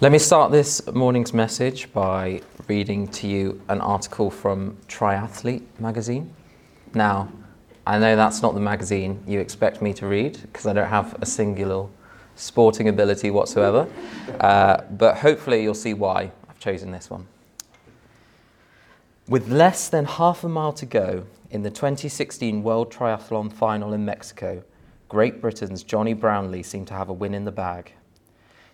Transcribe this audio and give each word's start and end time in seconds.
Let 0.00 0.10
me 0.10 0.18
start 0.18 0.50
this 0.50 0.84
morning's 0.92 1.32
message 1.32 1.92
by 1.92 2.42
reading 2.66 3.06
to 3.08 3.28
you 3.28 3.62
an 3.68 3.80
article 3.80 4.28
from 4.28 4.76
Triathlete 4.88 5.62
magazine. 5.78 6.34
Now, 6.94 7.28
I 7.86 8.00
know 8.00 8.16
that's 8.16 8.42
not 8.42 8.54
the 8.54 8.60
magazine 8.60 9.22
you 9.24 9.38
expect 9.38 9.80
me 9.80 9.94
to 9.94 10.08
read 10.08 10.42
because 10.42 10.66
I 10.66 10.72
don't 10.72 10.88
have 10.88 11.16
a 11.22 11.26
singular 11.26 11.86
sporting 12.34 12.88
ability 12.88 13.30
whatsoever, 13.30 13.88
uh, 14.40 14.82
but 14.90 15.18
hopefully 15.18 15.62
you'll 15.62 15.74
see 15.74 15.94
why 15.94 16.32
I've 16.48 16.58
chosen 16.58 16.90
this 16.90 17.08
one. 17.08 17.28
With 19.28 19.48
less 19.48 19.88
than 19.88 20.06
half 20.06 20.42
a 20.42 20.48
mile 20.48 20.72
to 20.72 20.86
go 20.86 21.24
in 21.50 21.62
the 21.62 21.70
2016 21.70 22.64
World 22.64 22.92
Triathlon 22.92 23.52
Final 23.52 23.92
in 23.92 24.04
Mexico, 24.04 24.64
Great 25.08 25.40
Britain's 25.40 25.84
Jonny 25.84 26.14
Brownlee 26.14 26.64
seemed 26.64 26.88
to 26.88 26.94
have 26.94 27.08
a 27.08 27.12
win 27.12 27.32
in 27.32 27.44
the 27.44 27.52
bag. 27.52 27.92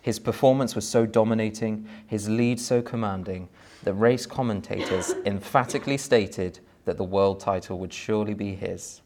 His 0.02 0.18
performance 0.18 0.74
was 0.74 0.88
so 0.88 1.06
dominating, 1.06 1.86
his 2.06 2.28
lead 2.28 2.58
so 2.58 2.80
commanding, 2.80 3.48
that 3.84 3.94
race 3.94 4.26
commentators 4.26 5.14
emphatically 5.26 5.98
stated 5.98 6.60
that 6.84 6.96
the 6.96 7.04
world 7.04 7.40
title 7.40 7.78
would 7.78 7.92
surely 7.92 8.34
be 8.34 8.54
his. 8.54 9.02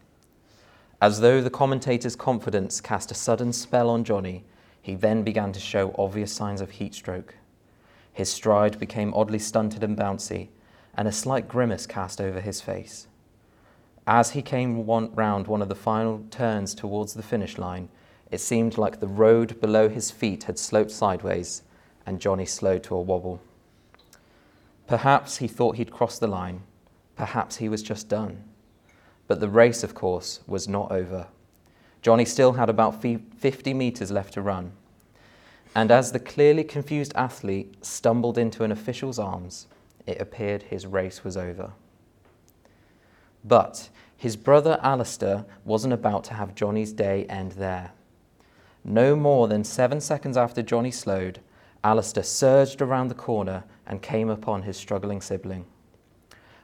As 1.03 1.21
though 1.21 1.43
the 1.43 1.51
commentator's 1.51 2.17
confidence 2.17 2.81
cast 2.81 3.11
a 3.11 3.15
sudden 3.15 3.53
spell 3.53 3.91
on 3.91 4.05
Jonny, 4.05 4.45
he 4.81 4.95
then 4.95 5.23
began 5.23 5.53
to 5.53 5.61
show 5.61 5.95
obvious 5.99 6.33
signs 6.33 6.61
of 6.61 6.71
heat 6.71 6.95
stroke. 6.95 7.35
His 8.13 8.31
stride 8.31 8.79
became 8.79 9.13
oddly 9.15 9.39
stunted 9.41 9.83
and 9.83 9.97
bouncy, 9.97 10.49
and 10.97 11.09
a 11.09 11.13
slight 11.13 11.49
grimace 11.49 11.87
cast 11.87 12.21
over 12.21 12.41
his 12.41 12.61
face. 12.61 13.09
As 14.07 14.31
he 14.31 14.43
came 14.43 14.87
one, 14.87 15.13
round 15.15 15.47
one 15.47 15.63
of 15.63 15.69
the 15.69 15.75
final 15.75 16.25
turns 16.31 16.75
towards 16.75 17.15
the 17.15 17.23
finish 17.23 17.59
line, 17.59 17.89
it 18.31 18.41
seemed 18.41 18.79
like 18.79 19.01
the 19.01 19.07
road 19.07 19.61
below 19.61 19.89
his 19.89 20.11
feet 20.11 20.45
had 20.45 20.59
sloped 20.59 20.91
sideways, 20.91 21.63
and 22.07 22.21
Jonny 22.21 22.47
slowed 22.47 22.83
to 22.85 22.95
a 22.95 23.01
wobble. 23.01 23.41
Perhaps 24.87 25.39
he 25.39 25.49
thought 25.49 25.77
he'd 25.77 25.91
crossed 25.91 26.21
the 26.21 26.27
line. 26.27 26.63
Perhaps 27.17 27.57
he 27.57 27.69
was 27.69 27.83
just 27.83 28.09
done. 28.09 28.45
But 29.27 29.41
the 29.41 29.49
race, 29.49 29.83
of 29.83 29.95
course, 29.95 30.41
was 30.47 30.69
not 30.69 30.93
over. 30.93 31.29
Jonny 32.03 32.25
still 32.25 32.53
had 32.53 32.69
about 32.69 33.01
50 33.01 33.73
metres 33.73 34.11
left 34.11 34.35
to 34.35 34.43
run. 34.43 34.73
And 35.75 35.91
as 35.91 36.13
the 36.13 36.21
clearly 36.21 36.63
confused 36.63 37.13
athlete 37.17 37.85
stumbled 37.85 38.37
into 38.37 38.63
an 38.63 38.71
official's 38.71 39.19
arms, 39.19 39.67
it 40.07 40.21
appeared 40.21 40.65
his 40.65 40.87
race 40.87 41.25
was 41.25 41.37
over. 41.37 41.73
But 43.43 43.89
his 44.17 44.37
brother 44.37 44.79
Alistair 44.83 45.45
wasn't 45.65 45.95
about 45.95 46.25
to 46.25 46.35
have 46.35 46.55
Johnny's 46.55 46.93
day 46.93 47.25
end 47.27 47.53
there. 47.53 47.93
No 48.85 49.17
more 49.17 49.49
than 49.49 49.65
seven 49.65 49.99
seconds 49.99 50.37
after 50.37 50.63
Jonny 50.63 50.91
slowed, 50.91 51.41
Alistair 51.83 52.23
surged 52.23 52.83
around 52.83 53.09
the 53.09 53.15
corner 53.15 53.65
and 53.87 54.03
came 54.03 54.29
upon 54.29 54.63
his 54.63 54.77
struggling 54.77 55.23
sibling. 55.23 55.65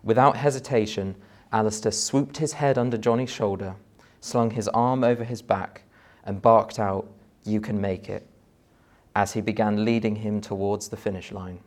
Without 0.02 0.36
hesitation, 0.36 1.16
Alistair 1.50 1.92
swooped 1.92 2.36
his 2.36 2.52
head 2.54 2.76
under 2.76 2.98
Jonny's 2.98 3.30
shoulder, 3.30 3.76
slung 4.20 4.50
his 4.50 4.68
arm 4.68 5.02
over 5.02 5.24
his 5.24 5.40
back, 5.40 5.82
and 6.22 6.42
barked 6.42 6.78
out, 6.78 7.10
You 7.44 7.60
can 7.60 7.80
make 7.80 8.10
it, 8.10 8.26
as 9.16 9.32
he 9.32 9.40
began 9.40 9.84
leading 9.86 10.16
him 10.16 10.42
towards 10.42 10.88
the 10.88 10.98
finish 10.98 11.32
line. 11.32 11.60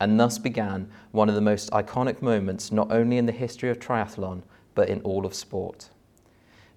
And 0.00 0.18
thus 0.18 0.38
began 0.38 0.90
one 1.12 1.28
of 1.28 1.36
the 1.36 1.40
most 1.40 1.70
iconic 1.70 2.20
moments 2.20 2.72
not 2.72 2.90
only 2.90 3.16
in 3.16 3.26
the 3.26 3.32
history 3.32 3.70
of 3.70 3.78
triathlon, 3.78 4.42
but 4.74 4.88
in 4.88 5.00
all 5.02 5.24
of 5.24 5.34
sport 5.34 5.90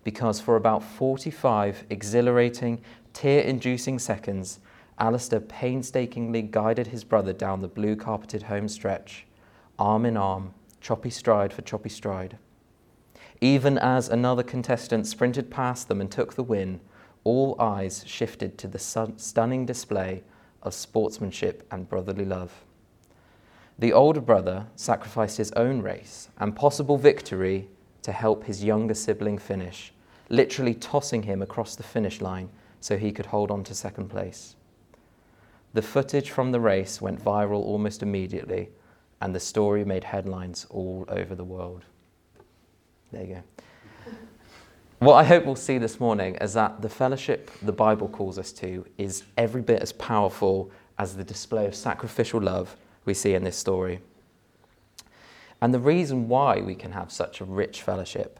because 0.05 0.39
for 0.39 0.55
about 0.55 0.83
45 0.83 1.83
exhilarating, 1.89 2.79
tear 3.11 3.41
inducing 3.41 3.99
seconds, 3.99 4.59
Alistair 4.97 5.41
painstakingly 5.41 6.43
guided 6.43 6.87
his 6.87 7.03
brother 7.03 7.33
down 7.33 7.61
the 7.61 7.67
blue 7.67 7.97
carpeted 7.97 8.43
home 8.43 8.69
stretch, 8.69 9.25
arm 9.77 10.05
in 10.05 10.15
arm, 10.15 10.53
choppy 10.79 11.09
stride 11.09 11.51
for 11.51 11.63
choppy 11.63 11.89
stride. 11.89 12.37
Even 13.41 13.77
as 13.79 14.07
another 14.07 14.43
contestant 14.43 15.07
sprinted 15.07 15.49
past 15.49 15.87
them 15.87 15.99
and 15.99 16.11
took 16.11 16.35
the 16.35 16.43
win, 16.43 16.79
all 17.23 17.59
eyes 17.59 18.03
shifted 18.05 18.57
to 18.59 18.67
the 18.67 18.79
stunning 19.17 19.65
display 19.65 20.23
of 20.61 20.73
sportsmanship 20.75 21.67
and 21.71 21.89
brotherly 21.89 22.25
love. 22.25 22.63
The 23.79 23.91
older 23.91 24.21
brother 24.21 24.67
sacrificed 24.75 25.37
his 25.37 25.51
own 25.53 25.81
race 25.81 26.29
and 26.37 26.55
possible 26.55 26.97
victory 26.97 27.69
to 28.03 28.11
help 28.11 28.43
his 28.43 28.63
younger 28.63 28.93
sibling 28.93 29.39
finish, 29.39 29.91
literally 30.29 30.73
tossing 30.73 31.23
him 31.23 31.41
across 31.41 31.75
the 31.75 31.83
finish 31.83 32.21
line 32.21 32.49
so 32.79 32.97
he 32.97 33.11
could 33.11 33.27
hold 33.27 33.51
on 33.51 33.63
to 33.63 33.73
second 33.73 34.09
place. 34.09 34.55
The 35.73 35.81
footage 35.81 36.29
from 36.29 36.51
the 36.51 36.59
race 36.59 37.01
went 37.01 37.23
viral 37.23 37.61
almost 37.61 38.01
immediately, 38.01 38.69
and 39.21 39.35
the 39.35 39.39
story 39.39 39.83
made 39.83 40.03
headlines 40.03 40.65
all 40.69 41.05
over 41.09 41.35
the 41.35 41.43
world. 41.43 41.83
There 43.11 43.23
you 43.23 43.35
go. 43.35 43.43
What 44.99 45.15
I 45.15 45.23
hope 45.25 45.45
we'll 45.45 45.55
see 45.55 45.77
this 45.77 45.99
morning 45.99 46.35
is 46.35 46.53
that 46.53 46.81
the 46.81 46.89
fellowship 46.89 47.51
the 47.61 47.73
Bible 47.73 48.07
calls 48.07 48.39
us 48.39 48.51
to 48.53 48.85
is 48.97 49.23
every 49.37 49.61
bit 49.61 49.81
as 49.81 49.91
powerful 49.91 50.71
as 50.97 51.15
the 51.15 51.23
display 51.23 51.65
of 51.65 51.75
sacrificial 51.75 52.41
love 52.41 52.77
we 53.03 53.13
see 53.13 53.33
in 53.33 53.43
this 53.43 53.57
story. 53.57 53.99
And 55.61 55.73
the 55.73 55.79
reason 55.79 56.29
why 56.29 56.61
we 56.61 56.75
can 56.75 56.93
have 56.93 57.11
such 57.11 57.41
a 57.41 57.45
rich 57.45 57.81
fellowship 57.81 58.39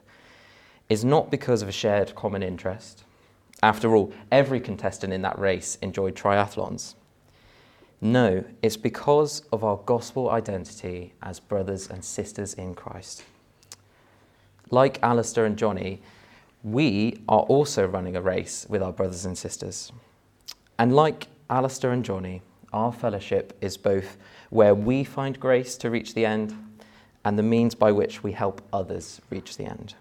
is 0.90 1.04
not 1.04 1.32
because 1.32 1.62
of 1.62 1.68
a 1.68 1.72
shared 1.72 2.16
common 2.16 2.44
interest. 2.44 3.04
After 3.64 3.96
all, 3.96 4.14
every 4.32 4.60
contestant 4.60 5.14
in 5.14 5.22
that 5.24 5.40
race 5.40 5.78
enjoyed 5.82 6.16
triathlons. 6.16 6.96
No, 8.02 8.44
it's 8.62 8.78
because 8.78 9.42
of 9.52 9.64
our 9.64 9.78
gospel 9.78 10.30
identity 10.30 11.14
as 11.24 11.40
brothers 11.40 11.90
and 11.90 12.04
sisters 12.04 12.54
in 12.54 12.76
Christ. 12.76 13.24
Like 14.70 15.02
Alistair 15.02 15.46
and 15.46 15.58
Jonny, 15.58 16.02
we 16.64 17.20
are 17.28 17.42
also 17.42 17.88
running 17.88 18.16
a 18.16 18.22
race 18.22 18.66
with 18.70 18.82
our 18.84 18.92
brothers 18.92 19.26
and 19.26 19.38
sisters. 19.38 19.92
And 20.78 20.96
like 20.96 21.28
Alistair 21.50 21.92
and 21.92 22.04
Jonny, 22.04 22.42
our 22.74 22.92
fellowship 22.92 23.58
is 23.62 23.78
both 23.78 24.18
where 24.50 24.76
we 24.76 25.04
find 25.04 25.40
grace 25.40 25.78
to 25.78 25.90
reach 25.90 26.14
the 26.14 26.26
end 26.26 26.56
and 27.24 27.40
the 27.40 27.44
means 27.44 27.74
by 27.74 27.92
which 27.92 28.24
we 28.24 28.34
help 28.34 28.62
others 28.74 29.22
reach 29.30 29.58
the 29.58 29.66
end. 29.66 29.96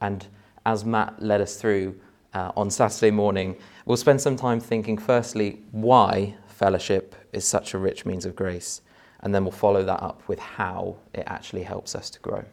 And 0.00 0.26
as 0.64 0.84
Matt 0.84 1.22
led 1.22 1.40
us 1.40 1.56
through 1.56 1.98
uh, 2.34 2.52
on 2.56 2.70
Saturday 2.70 3.10
morning, 3.10 3.56
we'll 3.84 3.96
spend 3.96 4.20
some 4.20 4.36
time 4.36 4.60
thinking, 4.60 4.98
firstly, 4.98 5.60
why 5.72 6.34
fellowship 6.48 7.14
is 7.32 7.46
such 7.46 7.74
a 7.74 7.78
rich 7.78 8.04
means 8.04 8.24
of 8.24 8.34
grace, 8.34 8.82
and 9.20 9.34
then 9.34 9.44
we'll 9.44 9.52
follow 9.52 9.84
that 9.84 10.02
up 10.02 10.26
with 10.28 10.38
how 10.38 10.96
it 11.14 11.24
actually 11.26 11.62
helps 11.62 11.94
us 11.94 12.10
to 12.10 12.18
grow. 12.20 12.44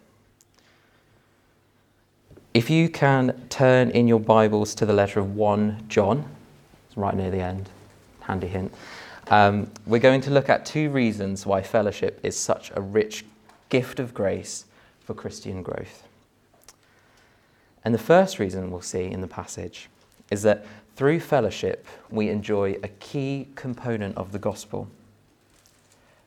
If 2.54 2.70
you 2.70 2.88
can 2.88 3.48
turn 3.50 3.90
in 3.90 4.08
your 4.08 4.20
Bibles 4.20 4.76
to 4.76 4.86
the 4.86 4.94
letter 4.94 5.20
of 5.20 5.36
1 5.36 5.86
John, 5.88 6.26
it's 6.88 6.96
right 6.96 7.16
near 7.16 7.32
the 7.32 7.42
end, 7.42 7.70
handy 8.22 8.48
hint. 8.48 8.72
Um, 9.30 9.72
we're 9.86 10.00
going 10.00 10.22
to 10.22 10.32
look 10.32 10.50
at 10.50 10.66
two 10.66 10.90
reasons 10.90 11.46
why 11.46 11.62
fellowship 11.62 12.20
is 12.22 12.38
such 12.38 12.72
a 12.76 12.82
rich 12.82 13.26
gift 13.70 14.00
of 14.00 14.14
grace 14.14 14.66
for 15.04 15.14
Christian 15.14 15.64
growth. 15.64 16.04
And 17.86 17.94
the 17.94 18.00
first 18.00 18.40
reason 18.40 18.72
we'll 18.72 18.82
see 18.82 19.06
in 19.06 19.22
the 19.22 19.28
passage 19.28 19.90
is 20.32 20.42
that 20.44 20.66
through 20.96 21.20
fellowship, 21.20 21.86
we 22.10 22.30
enjoy 22.30 22.78
a 22.84 22.88
key 22.88 23.48
component 23.56 24.16
of 24.16 24.32
the 24.32 24.40
gospel. 24.40 24.88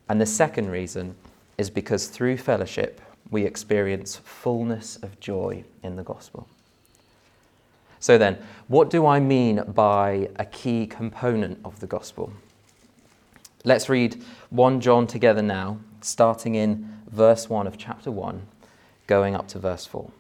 And 0.09 0.21
the 0.21 0.27
second 0.27 0.71
reason 0.71 1.15
is 1.57 1.71
because 1.71 2.09
through 2.09 2.37
fellowship, 2.39 3.01
we 3.31 3.45
experience 3.45 4.17
fullness 4.17 4.97
of 4.97 5.19
joy 5.21 5.65
in 5.83 5.97
the 5.97 6.03
gospel. 6.03 6.47
So, 7.99 8.19
then, 8.19 8.39
what 8.69 8.91
do 8.91 9.07
I 9.07 9.19
mean 9.21 9.63
by 9.67 10.29
a 10.37 10.45
key 10.45 10.87
component 10.87 11.59
of 11.65 11.81
the 11.81 11.87
gospel? 11.87 12.33
Let's 13.65 13.89
read 13.89 14.23
1 14.51 14.81
John 14.81 15.07
together 15.07 15.43
now, 15.43 15.79
starting 16.03 16.55
in 16.55 17.01
verse 17.11 17.49
1 17.49 17.67
of 17.67 17.79
chapter 17.79 18.13
1, 18.13 18.47
going 19.07 19.35
up 19.35 19.49
to 19.49 19.59
verse 19.59 19.87
4 19.87 20.11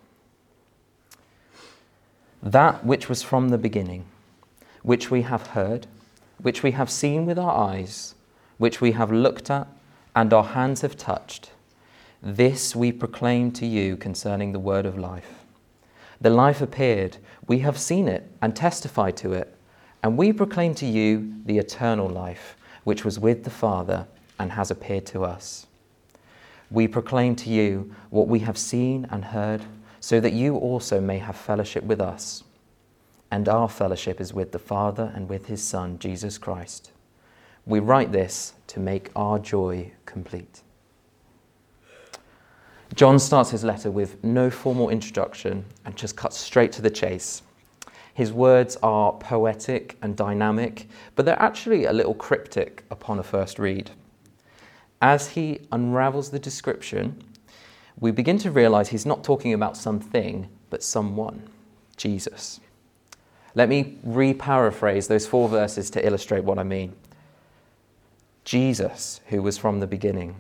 that 2.47 2.87
which 2.87 3.09
was 3.09 3.25
from 3.25 3.49
the 3.49 3.59
beginning, 3.59 4.05
which 4.85 5.11
we 5.11 5.23
have 5.23 5.49
heard, 5.49 5.89
which 6.41 6.63
we 6.63 6.71
have 6.71 6.89
seen 6.89 7.27
with 7.27 7.41
our 7.41 7.51
eyes, 7.51 8.15
which 8.57 8.81
we 8.81 8.93
have 8.93 9.11
looked 9.11 9.51
at, 9.51 9.67
and 10.15 10.33
our 10.33 10.45
hands 10.45 10.83
have 10.83 10.97
touched. 10.97 11.51
This 12.23 12.77
we 12.77 12.93
proclaim 12.93 13.51
to 13.53 13.67
you 13.67 13.97
concerning 13.97 14.53
the 14.53 14.61
word 14.61 14.87
of 14.87 14.97
life. 14.97 15.45
The 16.21 16.31
life 16.31 16.61
appeared, 16.61 17.17
we 17.49 17.59
have 17.59 17.77
seen 17.77 18.07
it 18.07 18.31
and 18.41 18.55
testified 18.55 19.17
to 19.19 19.33
it, 19.33 19.53
and 20.05 20.17
we 20.17 20.33
proclaim 20.33 20.77
to 20.77 20.87
you 20.87 21.35
the 21.47 21.59
eternal 21.59 22.09
life, 22.09 22.57
which 22.85 23.05
was 23.05 23.19
with 23.19 23.43
the 23.43 23.51
Father 23.51 24.07
and 24.39 24.53
has 24.53 24.71
appeared 24.71 25.07
to 25.07 25.25
us. 25.25 25.67
We 26.71 26.87
proclaim 26.87 27.35
to 27.37 27.51
you 27.51 27.93
what 28.11 28.29
we 28.29 28.39
have 28.41 28.57
seen 28.57 29.09
and 29.11 29.25
heard 29.25 29.65
so 30.07 30.21
that 30.21 30.33
you 30.33 30.55
also 30.55 31.01
may 31.01 31.19
have 31.19 31.35
fellowship 31.35 31.83
with 31.83 32.01
us. 32.01 32.45
And 33.33 33.49
our 33.49 33.69
fellowship 33.69 34.21
is 34.21 34.33
with 34.33 34.53
the 34.53 34.59
Father 34.61 35.11
and 35.17 35.29
with 35.29 35.47
his 35.47 35.61
Son, 35.61 35.99
Jesus 35.99 36.39
Christ. 36.39 36.93
We 37.65 37.81
write 37.81 38.13
this 38.13 38.53
to 38.69 38.79
make 38.79 39.11
our 39.17 39.41
joy 39.41 39.91
complete. 40.05 40.63
John 42.95 43.19
starts 43.19 43.51
his 43.51 43.65
letter 43.65 43.91
with 43.91 44.23
no 44.23 44.49
formal 44.49 44.91
introduction 44.91 45.65
and 45.85 45.97
just 45.97 46.17
cuts 46.17 46.37
straight 46.37 46.71
to 46.75 46.83
the 46.83 46.89
chase. 46.89 47.43
His 48.15 48.33
words 48.33 48.77
are 48.85 49.11
poetic 49.11 49.97
and 50.03 50.17
dynamic, 50.17 50.89
but 51.17 51.27
they're 51.27 51.43
actually 51.43 51.87
a 51.87 51.93
little 51.93 52.15
cryptic 52.15 52.85
upon 52.93 53.19
a 53.19 53.25
first 53.25 53.59
read. 53.59 53.91
As 55.03 55.31
he 55.31 55.63
unravels 55.73 56.31
the 56.31 56.39
description, 56.39 57.25
we 57.99 58.11
begin 58.11 58.39
to 58.39 58.51
realize 58.51 58.89
he's 58.89 59.07
not 59.07 59.25
talking 59.25 59.53
about 59.53 59.77
something, 59.77 60.49
but 60.71 60.83
someone 60.83 61.49
Jesus. 61.97 62.61
Let 63.55 63.69
me 63.69 63.99
re 64.03 64.35
paraphrase 64.35 65.09
those 65.09 65.27
four 65.27 65.49
verses 65.49 65.89
to 65.91 66.07
illustrate 66.07 66.45
what 66.45 66.59
I 66.59 66.63
mean. 66.63 66.95
Jesus, 68.45 69.21
who 69.29 69.43
was 69.43 69.59
from 69.59 69.81
the 69.81 69.87
beginning, 69.87 70.37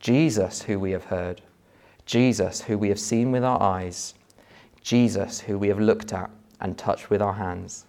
Jesus, 0.00 0.62
who 0.62 0.78
we 0.78 0.92
have 0.92 1.04
heard, 1.04 1.42
Jesus, 2.06 2.62
who 2.62 2.78
we 2.78 2.88
have 2.88 2.98
seen 2.98 3.30
with 3.32 3.44
our 3.44 3.62
eyes, 3.62 4.14
Jesus, 4.80 5.40
who 5.40 5.58
we 5.58 5.68
have 5.68 5.78
looked 5.78 6.12
at 6.12 6.30
and 6.60 6.78
touched 6.78 7.10
with 7.10 7.20
our 7.20 7.34
hands. 7.34 7.84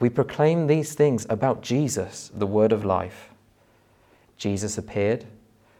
We 0.00 0.08
proclaim 0.08 0.66
these 0.66 0.94
things 0.94 1.26
about 1.28 1.62
Jesus, 1.62 2.30
the 2.34 2.46
Word 2.46 2.72
of 2.72 2.84
life. 2.84 3.30
Jesus 4.36 4.78
appeared, 4.78 5.26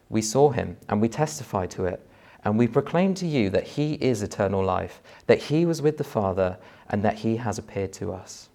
we 0.08 0.22
saw 0.22 0.50
him, 0.50 0.76
and 0.88 1.00
we 1.00 1.08
testify 1.08 1.66
to 1.66 1.86
it. 1.86 2.06
And 2.46 2.56
we 2.56 2.68
proclaim 2.68 3.12
to 3.14 3.26
you 3.26 3.50
that 3.50 3.66
he 3.66 3.94
is 3.94 4.22
eternal 4.22 4.62
life, 4.62 5.02
that 5.26 5.42
he 5.42 5.66
was 5.66 5.82
with 5.82 5.98
the 5.98 6.04
Father, 6.04 6.58
and 6.88 7.02
that 7.02 7.16
he 7.16 7.38
has 7.38 7.58
appeared 7.58 7.92
to 7.94 8.12
us. 8.12 8.50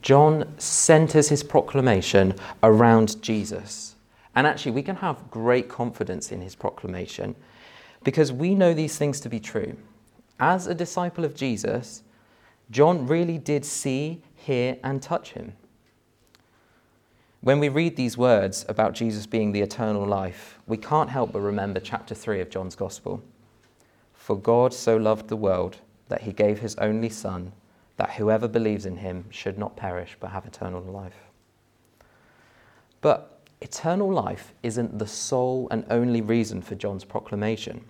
John 0.00 0.54
centers 0.58 1.28
his 1.28 1.42
proclamation 1.42 2.34
around 2.62 3.20
Jesus. 3.20 3.96
And 4.36 4.46
actually, 4.46 4.70
we 4.70 4.82
can 4.84 4.94
have 4.94 5.28
great 5.28 5.68
confidence 5.68 6.30
in 6.30 6.40
his 6.40 6.54
proclamation 6.54 7.34
because 8.04 8.30
we 8.30 8.54
know 8.54 8.72
these 8.72 8.96
things 8.96 9.18
to 9.22 9.28
be 9.28 9.40
true. 9.40 9.76
As 10.38 10.68
a 10.68 10.74
disciple 10.74 11.24
of 11.24 11.34
Jesus, 11.34 12.04
John 12.70 13.08
really 13.08 13.38
did 13.38 13.64
see, 13.64 14.22
hear, 14.36 14.76
and 14.84 15.02
touch 15.02 15.32
him. 15.32 15.54
When 17.40 17.60
we 17.60 17.68
read 17.68 17.96
these 17.96 18.16
words 18.16 18.64
about 18.68 18.94
Jesus 18.94 19.26
being 19.26 19.52
the 19.52 19.60
eternal 19.60 20.06
life, 20.06 20.58
we 20.66 20.76
can't 20.76 21.10
help 21.10 21.32
but 21.32 21.40
remember 21.40 21.80
chapter 21.80 22.14
3 22.14 22.40
of 22.40 22.50
John's 22.50 22.74
Gospel. 22.74 23.22
For 24.14 24.36
God 24.36 24.72
so 24.72 24.96
loved 24.96 25.28
the 25.28 25.36
world 25.36 25.76
that 26.08 26.22
he 26.22 26.32
gave 26.32 26.58
his 26.58 26.74
only 26.76 27.10
Son, 27.10 27.52
that 27.98 28.12
whoever 28.12 28.48
believes 28.48 28.86
in 28.86 28.96
him 28.96 29.26
should 29.30 29.58
not 29.58 29.76
perish 29.76 30.16
but 30.18 30.30
have 30.30 30.46
eternal 30.46 30.82
life. 30.82 31.30
But 33.00 33.40
eternal 33.60 34.12
life 34.12 34.52
isn't 34.62 34.98
the 34.98 35.06
sole 35.06 35.68
and 35.70 35.84
only 35.90 36.20
reason 36.20 36.62
for 36.62 36.74
John's 36.74 37.04
proclamation. 37.04 37.84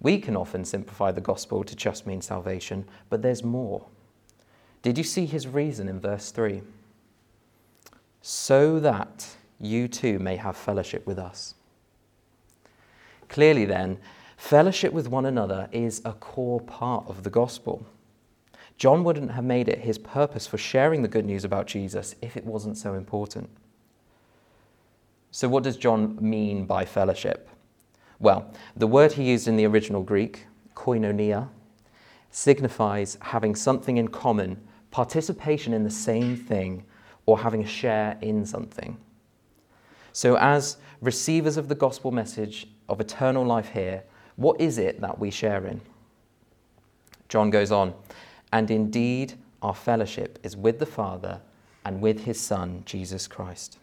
We 0.00 0.18
can 0.18 0.36
often 0.36 0.64
simplify 0.64 1.12
the 1.12 1.20
gospel 1.20 1.64
to 1.64 1.76
just 1.76 2.06
mean 2.06 2.22
salvation, 2.22 2.86
but 3.10 3.22
there's 3.22 3.44
more. 3.44 3.86
Did 4.82 4.96
you 4.96 5.04
see 5.04 5.26
his 5.26 5.46
reason 5.46 5.88
in 5.88 6.00
verse 6.00 6.30
3? 6.30 6.62
So 8.22 8.80
that 8.80 9.36
you 9.60 9.88
too 9.88 10.18
may 10.18 10.36
have 10.36 10.56
fellowship 10.56 11.06
with 11.06 11.18
us. 11.18 11.54
Clearly, 13.28 13.64
then, 13.64 13.98
fellowship 14.36 14.92
with 14.92 15.08
one 15.08 15.26
another 15.26 15.68
is 15.72 16.00
a 16.04 16.12
core 16.12 16.60
part 16.60 17.06
of 17.08 17.22
the 17.22 17.30
gospel. 17.30 17.86
John 18.78 19.02
wouldn't 19.02 19.32
have 19.32 19.44
made 19.44 19.68
it 19.68 19.80
his 19.80 19.98
purpose 19.98 20.46
for 20.46 20.56
sharing 20.56 21.02
the 21.02 21.08
good 21.08 21.26
news 21.26 21.44
about 21.44 21.66
Jesus 21.66 22.14
if 22.22 22.36
it 22.36 22.46
wasn't 22.46 22.78
so 22.78 22.94
important. 22.94 23.50
So, 25.30 25.48
what 25.48 25.64
does 25.64 25.76
John 25.76 26.16
mean 26.20 26.64
by 26.64 26.84
fellowship? 26.84 27.48
Well, 28.20 28.52
the 28.76 28.86
word 28.86 29.12
he 29.12 29.24
used 29.24 29.46
in 29.46 29.56
the 29.56 29.66
original 29.66 30.02
Greek, 30.02 30.46
koinonia, 30.74 31.48
signifies 32.30 33.18
having 33.20 33.54
something 33.54 33.96
in 33.96 34.08
common, 34.08 34.60
participation 34.90 35.72
in 35.72 35.84
the 35.84 35.90
same 35.90 36.36
thing, 36.36 36.84
or 37.28 37.38
having 37.38 37.62
a 37.62 37.66
share 37.66 38.16
in 38.22 38.46
something. 38.46 38.96
So, 40.14 40.38
as 40.38 40.78
receivers 41.02 41.58
of 41.58 41.68
the 41.68 41.74
gospel 41.74 42.10
message 42.10 42.66
of 42.88 43.02
eternal 43.02 43.44
life 43.44 43.68
here, 43.68 44.02
what 44.36 44.58
is 44.58 44.78
it 44.78 45.02
that 45.02 45.18
we 45.18 45.30
share 45.30 45.66
in? 45.66 45.82
John 47.28 47.50
goes 47.50 47.70
on, 47.70 47.92
and 48.50 48.70
indeed, 48.70 49.34
our 49.60 49.74
fellowship 49.74 50.38
is 50.42 50.56
with 50.56 50.78
the 50.78 50.86
Father 50.86 51.42
and 51.84 52.00
with 52.00 52.24
his 52.24 52.40
Son, 52.40 52.82
Jesus 52.86 53.26
Christ. 53.26 53.78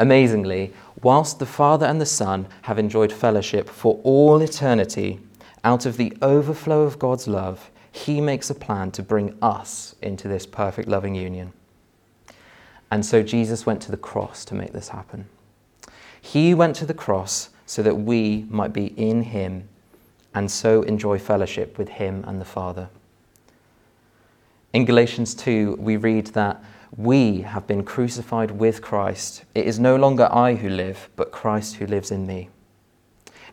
Amazingly, 0.00 0.72
whilst 1.02 1.38
the 1.38 1.46
Father 1.46 1.86
and 1.86 2.00
the 2.00 2.06
Son 2.06 2.48
have 2.62 2.80
enjoyed 2.80 3.12
fellowship 3.12 3.68
for 3.68 4.00
all 4.02 4.42
eternity, 4.42 5.20
out 5.62 5.86
of 5.86 5.98
the 5.98 6.12
overflow 6.20 6.82
of 6.82 6.98
God's 6.98 7.28
love, 7.28 7.70
He 7.92 8.20
makes 8.20 8.48
a 8.50 8.54
plan 8.54 8.90
to 8.92 9.02
bring 9.02 9.36
us 9.42 9.94
into 10.00 10.26
this 10.26 10.46
perfect 10.46 10.88
loving 10.88 11.14
union. 11.14 11.52
And 12.90 13.06
so 13.06 13.22
Jesus 13.22 13.64
went 13.64 13.80
to 13.82 13.90
the 13.90 13.96
cross 13.96 14.44
to 14.46 14.54
make 14.54 14.72
this 14.72 14.88
happen. 14.88 15.26
He 16.20 16.54
went 16.54 16.74
to 16.76 16.86
the 16.86 16.94
cross 16.94 17.50
so 17.66 17.82
that 17.82 17.94
we 17.94 18.46
might 18.48 18.72
be 18.72 18.86
in 18.98 19.22
Him 19.22 19.68
and 20.34 20.50
so 20.50 20.82
enjoy 20.82 21.18
fellowship 21.18 21.78
with 21.78 21.90
Him 21.90 22.24
and 22.26 22.40
the 22.40 22.44
Father. 22.44 22.88
In 24.72 24.86
Galatians 24.86 25.34
2, 25.34 25.76
we 25.78 25.96
read 25.96 26.28
that 26.28 26.64
we 26.96 27.42
have 27.42 27.66
been 27.66 27.84
crucified 27.84 28.50
with 28.50 28.80
Christ. 28.80 29.44
It 29.54 29.66
is 29.66 29.78
no 29.78 29.96
longer 29.96 30.28
I 30.32 30.54
who 30.54 30.68
live, 30.68 31.08
but 31.16 31.32
Christ 31.32 31.76
who 31.76 31.86
lives 31.86 32.10
in 32.10 32.26
me. 32.26 32.48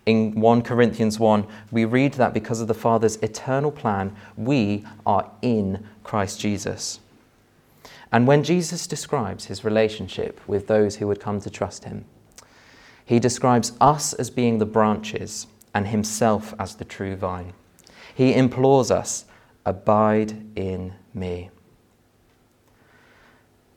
In 0.10 0.42
1 0.42 0.64
Corinthians 0.64 1.20
1, 1.20 1.46
we 1.70 1.86
read 1.86 2.16
that 2.16 2.34
because 2.34 2.62
of 2.62 2.68
the 2.68 2.74
Father's 2.74 3.18
eternal 3.18 3.72
plan, 3.72 4.16
we 4.36 4.84
are 5.06 5.30
in 5.44 5.86
Christ 6.04 6.40
Jesus. 6.40 7.00
And 8.12 8.26
when 8.26 8.44
Jesus 8.44 8.88
describes 8.88 9.46
his 9.46 9.64
relationship 9.64 10.42
with 10.48 10.66
those 10.66 10.96
who 10.96 11.06
would 11.06 11.20
come 11.20 11.40
to 11.42 11.50
trust 11.52 11.84
him, 11.84 12.06
he 13.06 13.20
describes 13.20 13.74
us 13.80 14.14
as 14.14 14.32
being 14.32 14.58
the 14.58 14.66
branches 14.66 15.46
and 15.76 15.90
himself 15.90 16.56
as 16.58 16.74
the 16.78 16.86
true 16.86 17.16
vine. 17.16 17.54
He 18.16 18.34
implores 18.34 18.90
us, 18.90 19.26
Abide 19.64 20.44
in 20.56 20.96
me. 21.14 21.52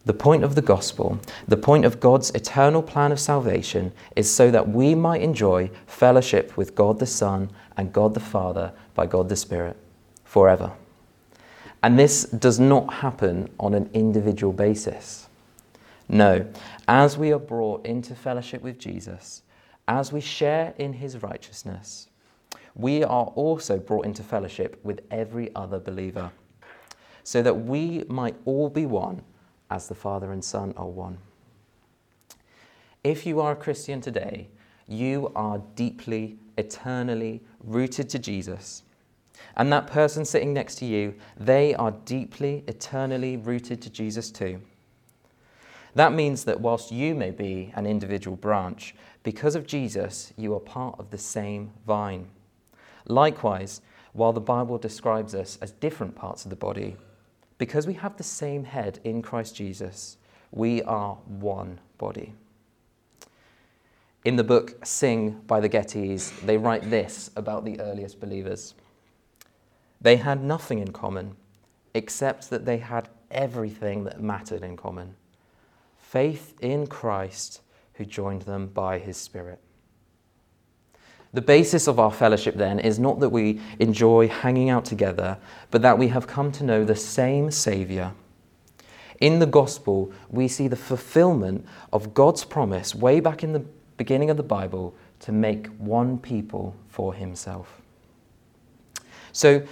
The 0.04 0.12
point 0.12 0.42
of 0.42 0.56
the 0.56 0.62
gospel, 0.62 1.21
the 1.47 1.56
point 1.56 1.85
of 1.85 2.00
God's 2.00 2.30
eternal 2.30 2.82
plan 2.82 3.12
of 3.12 3.21
salvation, 3.21 3.92
is 4.16 4.28
so 4.28 4.50
that 4.50 4.68
we 4.68 4.97
might 4.97 5.23
enjoy 5.23 5.71
fellowship 5.87 6.56
with 6.56 6.75
God 6.75 6.99
the 6.99 7.06
Son 7.06 7.50
and 7.76 7.92
God 7.92 8.14
the 8.14 8.21
Father 8.21 8.73
by 8.94 9.06
God 9.06 9.28
the 9.28 9.37
Spirit 9.37 9.76
forever. 10.25 10.73
And 11.85 11.99
this 11.99 12.25
does 12.25 12.59
not 12.59 12.94
happen 12.94 13.49
on 13.61 13.75
an 13.75 13.90
individual 13.92 14.52
basis. 14.52 15.28
No, 16.09 16.47
as 16.88 17.16
we 17.16 17.32
are 17.32 17.38
brought 17.38 17.87
into 17.87 18.14
fellowship 18.14 18.61
with 18.61 18.78
Jesus, 18.78 19.42
as 19.87 20.12
we 20.12 20.21
share 20.21 20.75
in 20.78 20.94
his 20.94 21.23
righteousness, 21.23 22.09
we 22.75 23.04
are 23.04 23.26
also 23.26 23.78
brought 23.78 24.06
into 24.06 24.23
fellowship 24.23 24.80
with 24.82 25.00
every 25.11 25.54
other 25.54 25.78
believer, 25.78 26.32
so 27.23 27.40
that 27.42 27.54
we 27.54 28.04
might 28.09 28.35
all 28.44 28.68
be 28.68 28.85
one 28.85 29.23
as 29.72 29.88
the 29.88 29.94
Father 29.94 30.32
and 30.32 30.44
Son 30.44 30.74
are 30.76 30.86
one. 30.86 31.16
If 33.02 33.24
you 33.24 33.40
are 33.40 33.52
a 33.52 33.56
Christian 33.56 34.02
today, 34.02 34.48
you 34.86 35.32
are 35.34 35.62
deeply, 35.74 36.36
eternally 36.58 37.40
rooted 37.64 38.10
to 38.10 38.18
Jesus. 38.18 38.82
And 39.56 39.72
that 39.72 39.86
person 39.86 40.26
sitting 40.26 40.52
next 40.52 40.74
to 40.76 40.84
you, 40.84 41.14
they 41.38 41.74
are 41.74 41.92
deeply, 42.04 42.64
eternally 42.68 43.38
rooted 43.38 43.80
to 43.82 43.90
Jesus 43.90 44.30
too. 44.30 44.60
That 45.94 46.12
means 46.12 46.44
that 46.44 46.60
whilst 46.60 46.92
you 46.92 47.14
may 47.14 47.30
be 47.30 47.72
an 47.74 47.86
individual 47.86 48.36
branch, 48.36 48.94
because 49.22 49.54
of 49.54 49.66
Jesus, 49.66 50.34
you 50.36 50.54
are 50.54 50.60
part 50.60 50.96
of 50.98 51.10
the 51.10 51.18
same 51.18 51.70
vine. 51.86 52.28
Likewise, 53.06 53.80
while 54.12 54.34
the 54.34 54.40
Bible 54.40 54.76
describes 54.76 55.34
us 55.34 55.56
as 55.62 55.72
different 55.72 56.14
parts 56.14 56.44
of 56.44 56.50
the 56.50 56.56
body, 56.56 56.96
because 57.62 57.87
we 57.87 57.95
have 57.95 58.16
the 58.16 58.25
same 58.25 58.64
head 58.64 58.99
in 59.04 59.23
Christ 59.23 59.54
Jesus, 59.54 60.16
we 60.50 60.83
are 60.83 61.14
one 61.26 61.78
body. 61.97 62.33
In 64.25 64.35
the 64.35 64.42
book 64.42 64.85
Sing 64.85 65.40
by 65.47 65.61
the 65.61 65.69
Gettys, 65.69 66.33
they 66.40 66.57
write 66.57 66.90
this 66.90 67.31
about 67.37 67.64
the 67.64 67.78
earliest 67.78 68.19
believers. 68.19 68.75
They 70.00 70.16
had 70.16 70.42
nothing 70.42 70.81
in 70.81 70.90
common 70.90 71.37
except 71.95 72.50
that 72.50 72.64
they 72.64 72.78
had 72.78 73.09
everything 73.31 74.02
that 74.07 74.21
mattered 74.21 74.64
in 74.64 74.76
common 74.76 75.14
faith 75.97 76.54
in 76.61 76.88
Christ 76.88 77.61
who 77.95 78.04
joined 78.04 78.42
them 78.42 78.66
by 78.66 78.99
his 78.99 79.16
Spirit. 79.16 79.61
The 81.34 81.40
basis 81.40 81.86
of 81.86 81.98
our 81.98 82.12
fellowship 82.12 82.56
then 82.56 82.78
is 82.78 82.98
not 82.98 83.20
that 83.20 83.30
we 83.30 83.60
enjoy 83.78 84.28
hanging 84.28 84.68
out 84.68 84.84
together, 84.84 85.38
but 85.70 85.80
that 85.82 85.98
we 85.98 86.08
have 86.08 86.26
come 86.26 86.52
to 86.52 86.64
know 86.64 86.84
the 86.84 86.96
same 86.96 87.50
Saviour. 87.50 88.12
In 89.20 89.38
the 89.38 89.46
gospel, 89.46 90.12
we 90.28 90.46
see 90.48 90.68
the 90.68 90.76
fulfillment 90.76 91.64
of 91.92 92.12
God's 92.12 92.44
promise 92.44 92.94
way 92.94 93.20
back 93.20 93.42
in 93.42 93.52
the 93.52 93.64
beginning 93.96 94.30
of 94.30 94.36
the 94.36 94.42
Bible 94.42 94.94
to 95.20 95.32
make 95.32 95.68
one 95.78 96.18
people 96.18 96.74
for 96.88 97.14
himself. 97.14 97.80
So, 99.32 99.62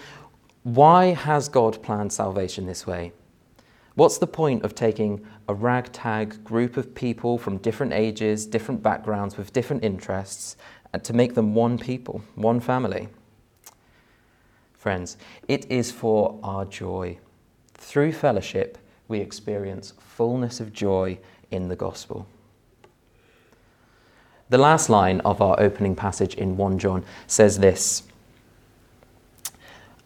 why 0.63 1.07
has 1.07 1.49
God 1.49 1.83
planned 1.83 2.13
salvation 2.13 2.67
this 2.67 2.87
way? 2.87 3.13
What's 3.97 4.19
the 4.19 4.27
point 4.27 4.63
of 4.63 4.75
taking 4.75 5.27
a 5.49 5.55
ragtag 5.55 6.45
group 6.45 6.77
of 6.77 6.95
people 6.95 7.37
from 7.37 7.59
different 7.59 7.93
ages, 7.93 8.47
different 8.47 8.83
backgrounds, 8.83 9.37
with 9.37 9.53
different 9.53 9.83
interests, 9.83 10.57
and 10.93 11.03
to 11.05 11.13
make 11.13 11.35
them 11.35 11.55
one 11.55 11.79
people, 11.79 12.23
one 12.35 12.61
family? 12.61 13.09
Friends, 14.75 15.17
it 15.47 15.71
is 15.71 15.93
for 15.93 16.39
our 16.43 16.65
joy. 16.65 17.19
Through 17.75 18.13
fellowship, 18.13 18.79
we 19.09 19.21
experience 19.21 19.93
fullness 19.99 20.61
of 20.61 20.73
joy 20.73 21.19
in 21.51 21.69
the 21.69 21.77
gospel. 21.77 22.27
The 24.49 24.59
last 24.59 24.89
line 24.89 25.21
of 25.21 25.41
our 25.41 25.59
opening 25.61 25.95
passage 25.95 26.35
in 26.35 26.57
1 26.57 26.79
John 26.79 27.05
says 27.27 27.59
this 27.59 28.03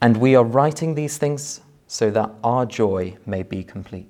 And 0.00 0.18
we 0.18 0.34
are 0.34 0.44
writing 0.44 0.94
these 0.94 1.18
things 1.18 1.60
so 1.86 2.10
that 2.10 2.30
our 2.42 2.66
joy 2.66 3.16
may 3.24 3.42
be 3.42 3.62
complete. 3.62 4.08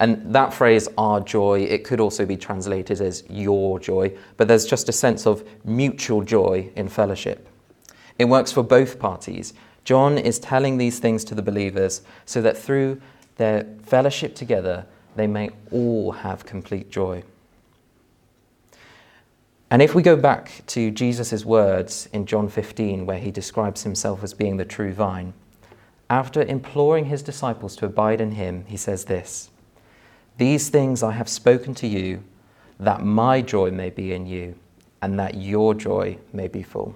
And 0.00 0.34
that 0.34 0.54
phrase, 0.54 0.88
our 0.96 1.20
joy, 1.20 1.60
it 1.60 1.84
could 1.84 2.00
also 2.00 2.24
be 2.24 2.38
translated 2.38 3.02
as 3.02 3.22
your 3.28 3.78
joy, 3.78 4.16
but 4.38 4.48
there's 4.48 4.64
just 4.64 4.88
a 4.88 4.92
sense 4.92 5.26
of 5.26 5.46
mutual 5.62 6.22
joy 6.22 6.70
in 6.74 6.88
fellowship. 6.88 7.46
It 8.18 8.24
works 8.24 8.50
for 8.50 8.62
both 8.62 8.98
parties. 8.98 9.52
John 9.84 10.16
is 10.16 10.38
telling 10.38 10.78
these 10.78 11.00
things 11.00 11.22
to 11.24 11.34
the 11.34 11.42
believers 11.42 12.00
so 12.24 12.40
that 12.40 12.56
through 12.56 12.98
their 13.36 13.66
fellowship 13.82 14.34
together, 14.34 14.86
they 15.16 15.26
may 15.26 15.50
all 15.70 16.12
have 16.12 16.46
complete 16.46 16.90
joy. 16.90 17.22
And 19.70 19.82
if 19.82 19.94
we 19.94 20.02
go 20.02 20.16
back 20.16 20.62
to 20.68 20.90
Jesus' 20.90 21.44
words 21.44 22.08
in 22.10 22.24
John 22.24 22.48
15, 22.48 23.04
where 23.04 23.18
he 23.18 23.30
describes 23.30 23.82
himself 23.82 24.24
as 24.24 24.32
being 24.32 24.56
the 24.56 24.64
true 24.64 24.94
vine, 24.94 25.34
after 26.08 26.42
imploring 26.42 27.04
his 27.04 27.22
disciples 27.22 27.76
to 27.76 27.86
abide 27.86 28.20
in 28.20 28.32
him, 28.32 28.64
he 28.66 28.78
says 28.78 29.04
this 29.04 29.49
These 30.38 30.70
things 30.70 31.02
I 31.02 31.12
have 31.12 31.28
spoken 31.28 31.74
to 31.76 31.86
you, 31.86 32.22
that 32.78 33.04
my 33.04 33.42
joy 33.42 33.70
may 33.70 33.90
be 33.90 34.12
in 34.12 34.26
you, 34.26 34.56
and 35.02 35.18
that 35.18 35.34
your 35.34 35.74
joy 35.74 36.18
may 36.32 36.48
be 36.48 36.62
full 36.62 36.94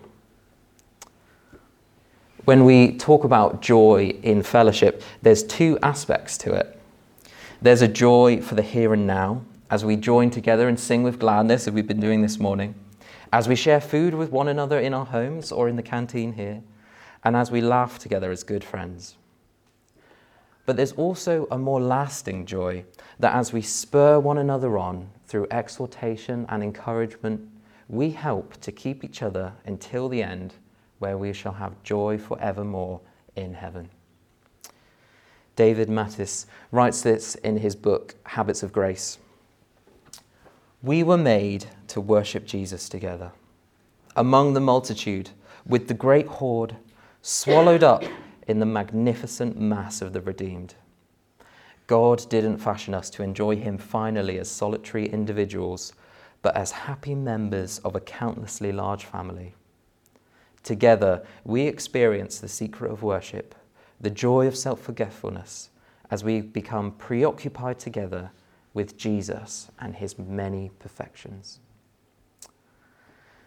when 2.44 2.64
we 2.64 2.96
talk 2.96 3.24
about 3.24 3.62
joy 3.62 4.14
in 4.22 4.42
fellowship, 4.42 5.02
there's 5.22 5.42
two 5.42 5.78
aspects 5.82 6.36
to 6.38 6.52
it. 6.52 6.78
There's 7.62 7.82
a 7.82 7.88
joy 7.88 8.42
for 8.42 8.54
the 8.54 8.62
here 8.62 8.92
and 8.92 9.06
now, 9.06 9.42
as 9.70 9.84
we 9.84 9.96
join 9.96 10.30
together 10.30 10.68
and 10.68 10.78
sing 10.78 11.02
with 11.02 11.18
gladness, 11.18 11.66
as 11.66 11.72
we've 11.72 11.86
been 11.86 12.00
doing 12.00 12.20
this 12.20 12.38
morning, 12.38 12.74
as 13.32 13.48
we 13.48 13.56
share 13.56 13.80
food 13.80 14.14
with 14.14 14.30
one 14.30 14.48
another 14.48 14.78
in 14.78 14.92
our 14.92 15.06
homes 15.06 15.50
or 15.50 15.68
in 15.68 15.76
the 15.76 15.82
canteen 15.82 16.34
here, 16.34 16.62
and 17.24 17.34
as 17.34 17.50
we 17.50 17.62
laugh 17.62 17.98
together 17.98 18.30
as 18.30 18.42
good 18.42 18.62
friends. 18.62 19.16
But 20.66 20.76
there's 20.76 20.92
also 20.92 21.46
a 21.50 21.58
more 21.58 21.80
lasting 21.80 22.46
joy 22.46 22.84
that 23.18 23.34
as 23.34 23.52
we 23.52 23.60
spur 23.62 24.18
one 24.18 24.38
another 24.38 24.78
on 24.78 25.10
through 25.26 25.46
exhortation 25.50 26.46
and 26.48 26.62
encouragement, 26.62 27.48
we 27.88 28.10
help 28.10 28.58
to 28.62 28.72
keep 28.72 29.04
each 29.04 29.22
other 29.22 29.52
until 29.66 30.08
the 30.08 30.22
end 30.22 30.54
where 30.98 31.18
we 31.18 31.32
shall 31.32 31.52
have 31.52 31.82
joy 31.82 32.16
forevermore 32.16 33.00
in 33.36 33.54
heaven. 33.54 33.90
David 35.56 35.88
Mathis 35.88 36.46
writes 36.72 37.02
this 37.02 37.34
in 37.36 37.58
his 37.58 37.76
book, 37.76 38.14
Habits 38.24 38.62
of 38.62 38.72
Grace. 38.72 39.18
We 40.82 41.02
were 41.02 41.18
made 41.18 41.66
to 41.88 42.00
worship 42.00 42.46
Jesus 42.46 42.88
together, 42.88 43.32
among 44.16 44.54
the 44.54 44.60
multitude, 44.60 45.30
with 45.66 45.88
the 45.88 45.94
great 45.94 46.26
horde, 46.26 46.76
swallowed 47.22 47.82
up 47.82 48.02
in 48.46 48.58
the 48.58 48.66
magnificent 48.66 49.58
mass 49.58 50.02
of 50.02 50.12
the 50.12 50.20
redeemed. 50.20 50.74
God 51.86 52.28
didn't 52.28 52.58
fashion 52.58 52.94
us 52.94 53.10
to 53.10 53.22
enjoy 53.22 53.56
Him 53.56 53.78
finally 53.78 54.38
as 54.38 54.50
solitary 54.50 55.06
individuals, 55.06 55.92
but 56.42 56.56
as 56.56 56.70
happy 56.70 57.14
members 57.14 57.78
of 57.80 57.94
a 57.94 58.00
countlessly 58.00 58.72
large 58.72 59.04
family. 59.04 59.54
Together, 60.62 61.24
we 61.44 61.62
experience 61.62 62.38
the 62.38 62.48
secret 62.48 62.90
of 62.90 63.02
worship, 63.02 63.54
the 64.00 64.10
joy 64.10 64.46
of 64.46 64.56
self 64.56 64.80
forgetfulness, 64.80 65.70
as 66.10 66.24
we 66.24 66.40
become 66.40 66.92
preoccupied 66.92 67.78
together 67.78 68.30
with 68.72 68.96
Jesus 68.96 69.70
and 69.78 69.94
his 69.94 70.18
many 70.18 70.70
perfections. 70.78 71.60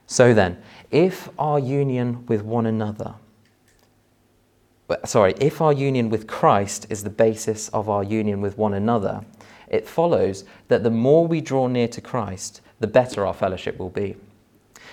So 0.06 0.34
then, 0.34 0.62
if 0.89 1.30
our 1.38 1.60
union 1.60 2.25
with 2.27 2.42
one 2.42 2.66
another, 2.66 3.16
sorry, 5.06 5.34
if 5.39 5.62
our 5.62 5.74
union 5.74 6.10
with 6.10 6.27
Christ 6.27 6.88
is 6.89 7.03
the 7.03 7.10
basis 7.10 7.70
of 7.70 7.89
our 7.89 8.03
union 8.03 8.41
with 8.41 8.58
one 8.58 8.74
another, 8.74 9.24
it 9.67 9.88
follows 9.88 10.46
that 10.70 10.84
the 10.84 10.89
more 10.89 11.27
we 11.27 11.41
draw 11.41 11.67
near 11.67 11.88
to 11.89 12.01
Christ, 12.01 12.62
the 12.79 12.88
better 12.88 13.25
our 13.25 13.34
fellowship 13.34 13.77
will 13.77 13.89
be. 13.89 14.15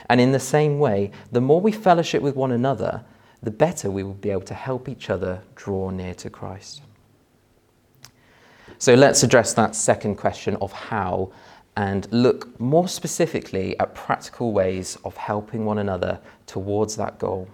And 0.08 0.20
in 0.20 0.32
the 0.32 0.40
same 0.40 0.78
way, 0.78 1.12
the 1.30 1.40
more 1.40 1.60
we 1.60 1.72
fellowship 1.72 2.22
with 2.22 2.36
one 2.36 2.52
another, 2.52 3.04
the 3.42 3.50
better 3.50 3.90
we 3.90 4.02
will 4.02 4.14
be 4.14 4.30
able 4.30 4.42
to 4.42 4.54
help 4.54 4.88
each 4.88 5.10
other 5.10 5.42
draw 5.54 5.90
near 5.90 6.14
to 6.14 6.30
Christ. 6.30 6.82
So 8.78 8.94
let's 8.94 9.22
address 9.22 9.54
that 9.54 9.74
second 9.74 10.16
question 10.16 10.56
of 10.60 10.72
how 10.72 11.32
and 11.76 12.10
look 12.12 12.58
more 12.60 12.88
specifically 12.88 13.78
at 13.78 13.94
practical 13.94 14.52
ways 14.52 14.98
of 15.04 15.16
helping 15.16 15.64
one 15.64 15.78
another 15.78 16.20
towards 16.46 16.96
that 16.96 17.18
goal. 17.18 17.48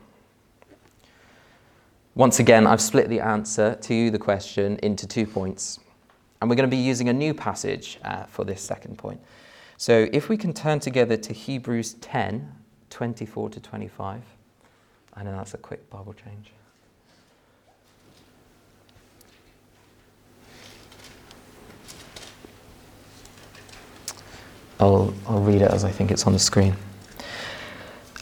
Once 2.17 2.40
again, 2.40 2.67
I've 2.67 2.81
split 2.81 3.09
the 3.09 3.21
answer 3.21 3.76
to 3.83 4.11
the 4.11 4.19
question 4.19 4.79
into 4.83 5.07
two 5.07 5.26
points, 5.26 5.79
and 6.40 6.50
we're 6.50 6.57
going 6.57 6.69
to 6.69 6.76
be 6.76 6.83
using 6.83 7.09
a 7.09 7.12
new 7.12 7.33
passage 7.33 8.00
uh, 8.05 8.25
for 8.25 8.45
this 8.45 8.61
second 8.61 8.99
point. 8.99 9.21
So 9.76 10.09
if 10.12 10.29
we 10.29 10.37
can 10.37 10.52
turn 10.52 10.81
together 10.81 11.17
to 11.17 11.33
Hebrews 11.33 11.95
10 11.95 12.57
24 12.90 13.50
to 13.50 13.61
25, 13.61 14.23
I 15.14 15.23
know 15.23 15.37
that's 15.37 15.55
a 15.55 15.59
quick 15.59 15.88
Bible 15.88 16.12
change. 16.12 16.50
I'll, 24.81 25.14
I'll 25.29 25.43
read 25.43 25.62
it 25.62 25.71
as 25.71 25.85
I 25.85 25.90
think 25.90 26.11
it's 26.11 26.26
on 26.26 26.33
the 26.33 26.38
screen. 26.38 26.75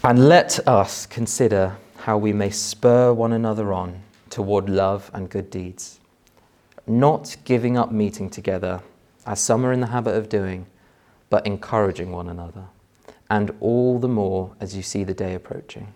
And 0.05 0.29
let 0.29 0.67
us 0.69 1.07
consider 1.07 1.77
how 2.09 2.17
we 2.17 2.33
may 2.33 2.49
spur 2.49 3.13
one 3.13 3.35
another 3.35 3.71
on 3.71 4.03
toward 4.31 4.71
love 4.71 5.11
and 5.13 5.29
good 5.29 5.51
deeds, 5.51 6.01
not 6.87 7.37
giving 7.45 7.77
up 7.77 7.93
meeting 7.93 8.31
together, 8.31 8.81
as 9.27 9.39
some 9.39 9.63
are 9.67 9.75
in 9.75 9.81
the 9.83 9.89
habit 9.89 10.15
of 10.15 10.27
doing 10.27 10.65
but 11.29 11.47
encouraging 11.47 12.11
one 12.11 12.27
another, 12.27 12.65
and 13.29 13.51
all 13.61 13.99
the 13.99 14.09
more 14.09 14.51
as 14.59 14.75
you 14.75 14.83
see 14.83 15.05
the 15.05 15.13
day 15.13 15.35
approaching. 15.35 15.93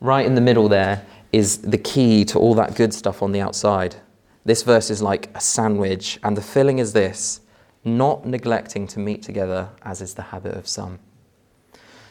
Right 0.00 0.24
in 0.24 0.34
the 0.34 0.40
middle 0.40 0.70
there 0.70 1.04
is 1.30 1.58
the 1.58 1.76
key 1.76 2.24
to 2.24 2.38
all 2.38 2.54
that 2.54 2.74
good 2.74 2.94
stuff 2.94 3.22
on 3.22 3.32
the 3.32 3.42
outside. 3.42 3.96
This 4.46 4.62
verse 4.62 4.88
is 4.88 5.02
like 5.02 5.28
a 5.34 5.42
sandwich, 5.42 6.18
and 6.22 6.38
the 6.38 6.40
filling 6.40 6.78
is 6.78 6.94
this 6.94 7.40
not 7.84 8.24
neglecting 8.24 8.86
to 8.86 8.98
meet 8.98 9.20
together, 9.20 9.68
as 9.82 10.00
is 10.00 10.14
the 10.14 10.22
habit 10.22 10.54
of 10.54 10.66
some. 10.66 11.00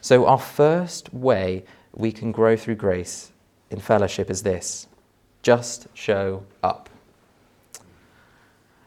So, 0.02 0.28
our 0.28 0.38
first 0.38 1.12
way 1.12 1.66
we 1.96 2.12
can 2.12 2.32
grow 2.32 2.56
through 2.56 2.75
grace 2.75 3.32
in 3.72 3.80
fellowship 3.80 4.30
is 4.30 4.44
this 4.44 4.88
just 5.42 5.88
show 5.94 6.44
up. 6.64 6.90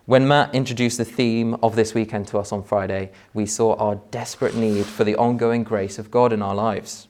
When 0.06 0.26
Matt 0.26 0.54
introduced 0.54 0.98
the 0.98 1.04
theme 1.04 1.54
of 1.62 1.76
this 1.76 1.94
weekend 1.94 2.26
to 2.28 2.38
us 2.38 2.50
on 2.50 2.64
Friday, 2.64 3.12
we 3.34 3.46
saw 3.46 3.74
our 3.74 3.96
desperate 4.10 4.56
need 4.56 4.86
for 4.86 5.04
the 5.04 5.14
ongoing 5.16 5.62
grace 5.62 5.98
of 5.98 6.10
God 6.10 6.32
in 6.32 6.42
our 6.42 6.54
lives. 6.54 7.06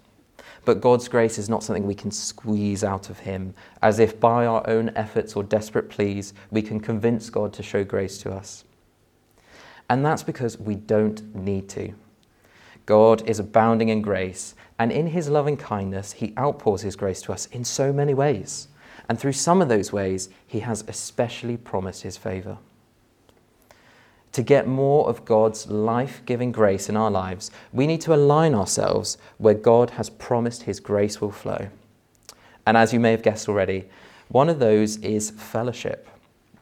But 0.64 0.80
God's 0.82 1.08
grace 1.08 1.38
is 1.38 1.48
not 1.48 1.62
something 1.62 1.86
we 1.86 1.94
can 1.94 2.10
squeeze 2.10 2.84
out 2.84 3.08
of 3.08 3.20
Him, 3.20 3.54
as 3.80 4.00
if 4.00 4.20
by 4.20 4.44
our 4.44 4.68
own 4.68 4.90
efforts 4.96 5.34
or 5.34 5.42
desperate 5.42 5.88
pleas 5.88 6.34
we 6.50 6.60
can 6.60 6.80
convince 6.80 7.30
God 7.30 7.52
to 7.54 7.62
show 7.62 7.84
grace 7.84 8.18
to 8.18 8.32
us. 8.32 8.64
And 9.88 10.04
that's 10.04 10.22
because 10.22 10.58
we 10.58 10.74
don't 10.74 11.34
need 11.34 11.68
to. 11.70 11.94
God 12.88 13.28
is 13.28 13.38
abounding 13.38 13.90
in 13.90 14.00
grace, 14.00 14.54
and 14.78 14.90
in 14.90 15.08
His 15.08 15.28
loving 15.28 15.58
kindness, 15.58 16.12
He 16.12 16.32
outpours 16.38 16.80
His 16.80 16.96
grace 16.96 17.20
to 17.20 17.34
us 17.34 17.44
in 17.52 17.62
so 17.62 17.92
many 17.92 18.14
ways. 18.14 18.68
And 19.10 19.20
through 19.20 19.34
some 19.34 19.60
of 19.60 19.68
those 19.68 19.92
ways, 19.92 20.30
He 20.46 20.60
has 20.60 20.84
especially 20.88 21.58
promised 21.58 22.02
His 22.02 22.16
favour. 22.16 22.56
To 24.32 24.42
get 24.42 24.66
more 24.66 25.06
of 25.06 25.26
God's 25.26 25.66
life 25.66 26.22
giving 26.24 26.50
grace 26.50 26.88
in 26.88 26.96
our 26.96 27.10
lives, 27.10 27.50
we 27.74 27.86
need 27.86 28.00
to 28.00 28.14
align 28.14 28.54
ourselves 28.54 29.18
where 29.36 29.52
God 29.52 29.90
has 29.90 30.08
promised 30.08 30.62
His 30.62 30.80
grace 30.80 31.20
will 31.20 31.30
flow. 31.30 31.68
And 32.66 32.74
as 32.78 32.94
you 32.94 33.00
may 33.00 33.10
have 33.10 33.22
guessed 33.22 33.50
already, 33.50 33.84
one 34.28 34.48
of 34.48 34.60
those 34.60 34.96
is 34.96 35.28
fellowship, 35.32 36.08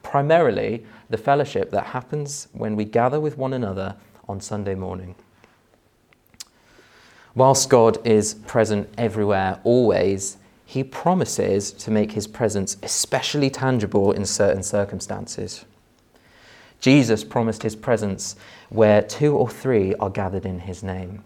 primarily 0.02 0.85
the 1.09 1.18
fellowship 1.18 1.71
that 1.71 1.87
happens 1.87 2.49
when 2.52 2.75
we 2.75 2.85
gather 2.85 3.21
with 3.21 3.38
one 3.38 3.52
another 3.52 3.95
on 4.28 4.40
Sunday 4.40 4.75
morning. 4.75 5.14
Whilst 7.37 7.69
God 7.69 7.99
is 8.05 8.33
present 8.33 8.88
everywhere, 8.97 9.61
always, 9.62 10.38
he 10.64 10.83
promises 10.83 11.71
to 11.71 11.90
make 11.90 12.12
his 12.12 12.26
presence 12.26 12.78
especially 12.83 13.50
tangible 13.50 14.11
in 14.11 14.25
certain 14.25 14.62
circumstances. 14.62 15.66
Jesus 16.81 17.25
promised 17.25 17.62
his 17.62 17.76
presence 17.76 18.37
where 18.71 19.02
two 19.02 19.37
or 19.37 19.50
three 19.50 19.95
are 19.97 20.09
gathered 20.09 20.47
in 20.47 20.61
his 20.61 20.83
name. 20.83 21.23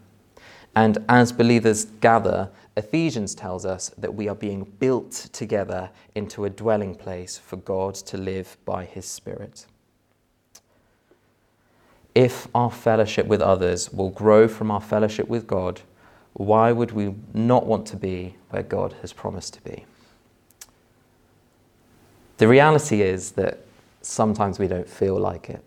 And 0.74 0.98
as 1.08 1.30
believers 1.30 1.84
gather, 1.84 2.50
Ephesians 2.76 3.36
tells 3.36 3.64
us 3.64 3.90
that 3.96 4.14
we 4.14 4.28
are 4.28 4.34
being 4.34 4.64
built 4.80 5.12
together 5.32 5.90
into 6.16 6.44
a 6.44 6.50
dwelling 6.50 6.96
place 6.96 7.38
for 7.38 7.56
God 7.56 7.94
to 7.94 8.16
live 8.16 8.56
by 8.64 8.84
his 8.84 9.06
Spirit. 9.06 9.66
If 12.16 12.48
our 12.52 12.70
fellowship 12.70 13.26
with 13.26 13.40
others 13.40 13.92
will 13.92 14.10
grow 14.10 14.48
from 14.48 14.72
our 14.72 14.80
fellowship 14.80 15.28
with 15.28 15.46
God, 15.46 15.82
why 16.34 16.72
would 16.72 16.92
we 16.92 17.14
not 17.34 17.66
want 17.66 17.86
to 17.86 17.96
be 17.96 18.36
where 18.50 18.62
God 18.62 18.94
has 19.00 19.12
promised 19.12 19.54
to 19.54 19.62
be? 19.62 19.84
The 22.38 22.48
reality 22.48 23.02
is 23.02 23.32
that 23.32 23.60
sometimes 24.00 24.58
we 24.58 24.66
don't 24.66 24.88
feel 24.88 25.18
like 25.18 25.50
it. 25.50 25.62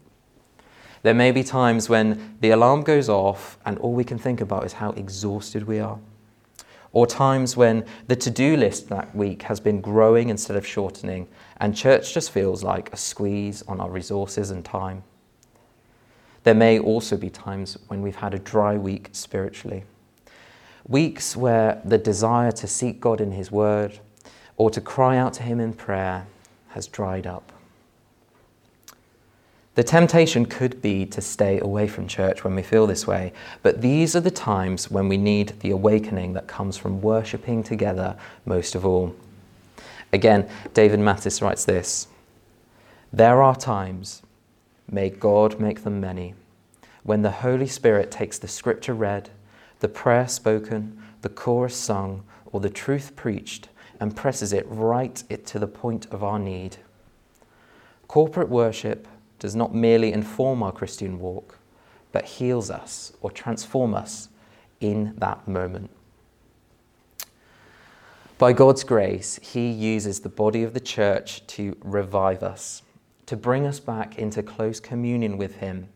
There 1.03 1.13
may 1.13 1.31
be 1.31 1.43
times 1.43 1.89
when 1.89 2.37
the 2.39 2.51
alarm 2.51 2.81
goes 2.83 3.09
off 3.09 3.57
and 3.65 3.77
all 3.79 3.93
we 3.93 4.05
can 4.05 4.17
think 4.17 4.41
about 4.41 4.65
is 4.65 4.73
how 4.73 4.91
exhausted 4.91 5.67
we 5.67 5.79
are. 5.79 5.99
Or 6.93 7.05
times 7.05 7.57
when 7.57 7.85
the 8.07 8.15
to 8.15 8.29
do 8.29 8.55
list 8.55 8.87
that 8.89 9.13
week 9.15 9.43
has 9.43 9.59
been 9.59 9.81
growing 9.81 10.29
instead 10.29 10.55
of 10.55 10.65
shortening, 10.65 11.27
and 11.57 11.75
church 11.75 12.13
just 12.13 12.31
feels 12.31 12.63
like 12.63 12.93
a 12.93 12.97
squeeze 12.97 13.63
on 13.67 13.79
our 13.79 13.89
resources 13.89 14.51
and 14.51 14.63
time. 14.63 15.03
There 16.43 16.53
may 16.53 16.79
also 16.79 17.17
be 17.17 17.29
times 17.29 17.77
when 17.87 18.01
we've 18.01 18.15
had 18.15 18.33
a 18.33 18.39
dry 18.39 18.77
week 18.77 19.09
spiritually. 19.11 19.83
Weeks 20.87 21.35
where 21.35 21.81
the 21.85 21.97
desire 21.97 22.51
to 22.53 22.67
seek 22.67 22.99
God 22.99 23.21
in 23.21 23.31
His 23.31 23.51
Word 23.51 23.99
or 24.57 24.69
to 24.69 24.81
cry 24.81 25.17
out 25.17 25.33
to 25.35 25.43
Him 25.43 25.59
in 25.59 25.73
prayer 25.73 26.27
has 26.69 26.87
dried 26.87 27.25
up. 27.25 27.51
The 29.75 29.83
temptation 29.83 30.45
could 30.45 30.83
be 30.83 31.05
to 31.07 31.21
stay 31.21 31.59
away 31.59 31.87
from 31.87 32.07
church 32.07 32.43
when 32.43 32.53
we 32.53 32.61
feel 32.61 32.85
this 32.85 33.07
way, 33.07 33.33
but 33.63 33.81
these 33.81 34.15
are 34.15 34.21
the 34.21 34.29
times 34.29 34.91
when 34.91 35.07
we 35.07 35.17
need 35.17 35.59
the 35.61 35.71
awakening 35.71 36.33
that 36.33 36.47
comes 36.47 36.77
from 36.77 37.01
worshipping 37.01 37.63
together 37.63 38.15
most 38.45 38.75
of 38.75 38.85
all. 38.85 39.15
Again, 40.11 40.47
David 40.75 40.99
Mathis 40.99 41.41
writes 41.41 41.65
this 41.65 42.07
There 43.11 43.41
are 43.41 43.55
times, 43.55 44.21
may 44.91 45.09
God 45.09 45.59
make 45.59 45.83
them 45.83 45.99
many, 45.99 46.35
when 47.01 47.23
the 47.23 47.31
Holy 47.31 47.67
Spirit 47.67 48.11
takes 48.11 48.37
the 48.37 48.47
scripture 48.47 48.93
read, 48.93 49.31
the 49.83 49.89
prayer 49.89 50.29
spoken, 50.29 50.97
the 51.23 51.29
chorus 51.29 51.75
sung, 51.75 52.23
or 52.45 52.61
the 52.61 52.69
truth 52.69 53.17
preached 53.17 53.67
and 53.99 54.15
presses 54.15 54.53
it 54.53 54.65
right 54.69 55.15
to 55.45 55.59
the 55.59 55.67
point 55.67 56.07
of 56.09 56.23
our 56.23 56.39
need. 56.39 56.77
Corporate 58.07 58.47
worship 58.47 59.09
does 59.39 59.57
not 59.57 59.75
merely 59.75 60.13
inform 60.13 60.63
our 60.63 60.71
Christian 60.71 61.19
walk, 61.19 61.59
but 62.13 62.23
heals 62.23 62.71
us 62.71 63.11
or 63.19 63.29
transforms 63.29 63.95
us 63.95 64.29
in 64.79 65.15
that 65.17 65.45
moment. 65.49 65.89
By 68.37 68.53
God's 68.53 68.85
grace, 68.85 69.37
He 69.41 69.69
uses 69.69 70.21
the 70.21 70.29
body 70.29 70.63
of 70.63 70.73
the 70.73 70.79
church 70.79 71.45
to 71.47 71.75
revive 71.81 72.41
us, 72.41 72.83
to 73.25 73.35
bring 73.35 73.67
us 73.67 73.81
back 73.81 74.17
into 74.17 74.43
close 74.43 74.79
communion 74.79 75.37
with 75.37 75.55
Him. 75.55 75.89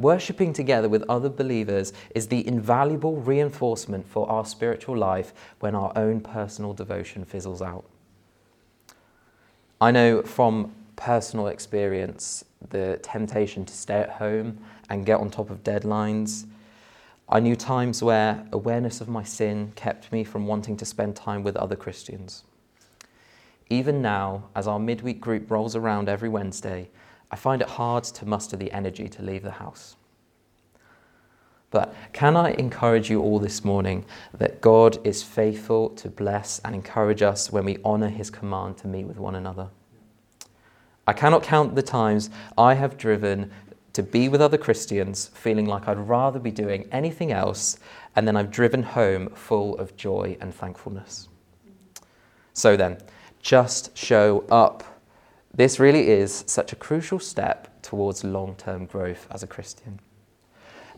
Worshipping 0.00 0.54
together 0.54 0.88
with 0.88 1.04
other 1.10 1.28
believers 1.28 1.92
is 2.14 2.28
the 2.28 2.46
invaluable 2.48 3.16
reinforcement 3.16 4.08
for 4.08 4.26
our 4.30 4.46
spiritual 4.46 4.96
life 4.96 5.34
when 5.58 5.74
our 5.74 5.92
own 5.94 6.22
personal 6.22 6.72
devotion 6.72 7.26
fizzles 7.26 7.60
out. 7.60 7.84
I 9.78 9.90
know 9.90 10.22
from 10.22 10.72
personal 10.96 11.48
experience 11.48 12.46
the 12.70 12.98
temptation 13.02 13.66
to 13.66 13.74
stay 13.74 13.98
at 14.00 14.12
home 14.12 14.60
and 14.88 15.04
get 15.04 15.20
on 15.20 15.28
top 15.28 15.50
of 15.50 15.62
deadlines. 15.62 16.46
I 17.28 17.40
knew 17.40 17.54
times 17.54 18.02
where 18.02 18.46
awareness 18.52 19.02
of 19.02 19.08
my 19.08 19.22
sin 19.22 19.72
kept 19.76 20.10
me 20.12 20.24
from 20.24 20.46
wanting 20.46 20.78
to 20.78 20.86
spend 20.86 21.14
time 21.14 21.42
with 21.42 21.56
other 21.56 21.76
Christians. 21.76 22.44
Even 23.68 24.00
now, 24.00 24.44
as 24.56 24.66
our 24.66 24.78
midweek 24.78 25.20
group 25.20 25.50
rolls 25.50 25.76
around 25.76 26.08
every 26.08 26.30
Wednesday, 26.30 26.88
I 27.30 27.36
find 27.36 27.62
it 27.62 27.68
hard 27.68 28.04
to 28.04 28.26
muster 28.26 28.56
the 28.56 28.72
energy 28.72 29.08
to 29.08 29.22
leave 29.22 29.42
the 29.42 29.52
house. 29.52 29.96
But 31.70 31.94
can 32.12 32.36
I 32.36 32.50
encourage 32.52 33.08
you 33.08 33.22
all 33.22 33.38
this 33.38 33.64
morning 33.64 34.04
that 34.36 34.60
God 34.60 34.98
is 35.06 35.22
faithful 35.22 35.90
to 35.90 36.08
bless 36.08 36.58
and 36.64 36.74
encourage 36.74 37.22
us 37.22 37.52
when 37.52 37.64
we 37.64 37.78
honour 37.84 38.08
his 38.08 38.28
command 38.28 38.76
to 38.78 38.88
meet 38.88 39.04
with 39.04 39.18
one 39.18 39.36
another? 39.36 39.68
I 41.06 41.12
cannot 41.12 41.44
count 41.44 41.76
the 41.76 41.82
times 41.82 42.30
I 42.58 42.74
have 42.74 42.96
driven 42.96 43.50
to 43.92 44.02
be 44.02 44.28
with 44.28 44.40
other 44.40 44.58
Christians 44.58 45.30
feeling 45.34 45.66
like 45.66 45.88
I'd 45.88 45.98
rather 45.98 46.38
be 46.38 46.50
doing 46.50 46.88
anything 46.92 47.32
else, 47.32 47.78
and 48.16 48.26
then 48.26 48.36
I've 48.36 48.50
driven 48.50 48.82
home 48.82 49.28
full 49.30 49.76
of 49.78 49.96
joy 49.96 50.36
and 50.40 50.54
thankfulness. 50.54 51.28
So 52.52 52.76
then, 52.76 52.98
just 53.40 53.96
show 53.96 54.44
up. 54.50 54.84
This 55.52 55.80
really 55.80 56.08
is 56.08 56.44
such 56.46 56.72
a 56.72 56.76
crucial 56.76 57.18
step 57.18 57.82
towards 57.82 58.24
long 58.24 58.54
term 58.56 58.86
growth 58.86 59.26
as 59.30 59.42
a 59.42 59.46
Christian. 59.46 60.00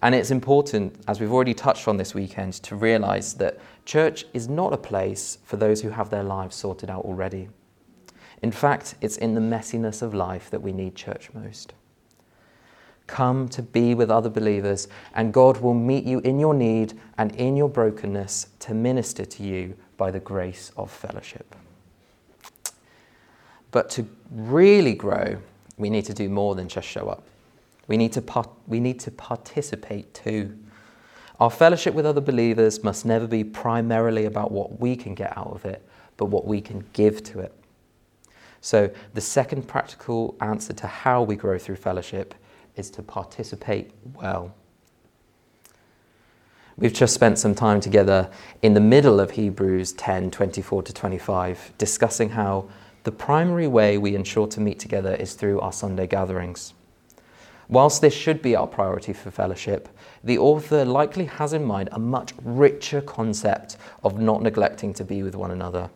And 0.03 0.15
it's 0.15 0.33
important, 0.33 0.97
as 1.07 1.21
we've 1.21 1.33
already 1.33 1.55
touched 1.55 1.87
on 1.87 1.97
this 1.97 2.13
weekend, 2.15 2.55
to 2.55 2.75
realize 2.75 3.35
that 3.35 3.59
church 3.85 4.25
is 4.35 4.49
not 4.49 4.73
a 4.73 4.77
place 4.77 5.39
for 5.45 5.57
those 5.57 5.81
who 5.81 5.91
have 5.91 6.11
their 6.11 6.25
lives 6.25 6.57
sorted 6.57 6.91
out 6.91 7.05
already. 7.05 7.49
In 8.43 8.51
fact, 8.51 8.97
it's 9.01 9.17
in 9.17 9.35
the 9.35 9.41
messiness 9.41 10.03
of 10.03 10.13
life 10.13 10.51
that 10.51 10.61
we 10.61 10.73
need 10.73 10.97
church 10.97 11.31
most. 11.33 11.73
Come 13.07 13.49
to 13.51 13.63
be 13.63 13.95
with 13.95 14.11
other 14.11 14.31
believers, 14.31 14.89
and 15.15 15.33
God 15.33 15.59
will 15.59 15.75
meet 15.75 16.05
you 16.05 16.19
in 16.21 16.41
your 16.41 16.55
need 16.55 16.99
and 17.17 17.35
in 17.37 17.57
your 17.57 17.69
brokenness 17.69 18.49
to 18.61 18.75
minister 18.75 19.25
to 19.25 19.43
you 19.45 19.77
by 19.97 20.11
the 20.11 20.21
grace 20.21 20.73
of 20.77 20.91
fellowship. 20.91 21.55
But 23.73 23.91
to 23.91 24.07
really 24.31 24.95
grow, 24.95 25.39
we 25.77 25.91
need 25.91 26.05
to 26.05 26.15
do 26.15 26.29
more 26.29 26.55
than 26.55 26.69
just 26.69 26.87
show 26.87 27.09
up. 27.09 27.25
We 27.89 27.97
need 27.97 28.13
to, 28.13 28.45
we 28.69 28.79
need 28.79 29.01
to 29.01 29.11
participate 29.11 30.15
too. 30.15 30.57
Our 31.41 31.51
fellowship 31.51 31.95
with 31.95 32.07
other 32.07 32.21
believers 32.21 32.85
must 32.85 33.05
never 33.05 33.27
be 33.27 33.43
primarily 33.43 34.27
about 34.27 34.53
what 34.53 34.79
we 34.79 34.95
can 34.95 35.15
get 35.15 35.37
out 35.37 35.49
of 35.49 35.65
it, 35.65 35.85
but 36.17 36.27
what 36.27 36.47
we 36.47 36.61
can 36.61 36.85
give 36.93 37.25
to 37.25 37.41
it. 37.41 37.53
So, 38.61 38.91
the 39.15 39.21
second 39.21 39.67
practical 39.67 40.37
answer 40.41 40.73
to 40.75 40.87
how 40.87 41.23
we 41.25 41.35
grow 41.35 41.59
through 41.59 41.77
fellowship 41.77 42.33
is 42.77 42.91
to 42.91 43.03
participate 43.03 43.91
well. 44.15 44.55
We've 46.77 46.93
just 46.93 47.13
spent 47.13 47.39
some 47.39 47.57
time 47.57 47.81
together 47.81 48.31
in 48.63 48.75
the 48.75 48.81
middle 48.81 49.19
of 49.19 49.33
Hebrews 49.33 49.95
10 49.95 50.31
24 50.31 50.85
to 50.85 50.93
25, 50.93 51.73
discussing 51.77 52.31
how 52.31 52.69
the 53.05 53.13
primary 53.13 53.67
way 53.67 53.99
we 53.99 54.15
ensure 54.15 54.47
to 54.49 54.61
meet 54.61 54.79
together 54.79 55.15
is 55.15 55.35
through 55.35 55.61
our 55.61 55.73
Sunday 55.73 56.07
gatherings. 56.07 56.75
Whilst 57.69 58.01
this 58.01 58.15
should 58.15 58.43
be 58.43 58.55
our 58.55 58.67
priority 58.67 59.13
for 59.13 59.31
fellowship, 59.31 59.89
the 60.23 60.39
author 60.39 60.85
likely 60.85 61.25
has 61.25 61.53
in 61.53 61.65
mind 61.65 61.89
a 61.93 61.99
much 61.99 62.33
richer 62.43 63.01
concept 63.01 63.77
of 64.05 64.21
not 64.21 64.43
neglecting 64.43 64.93
to 64.95 65.05
be 65.05 65.23
with 65.23 65.35
one 65.35 65.51
another. 65.51 65.91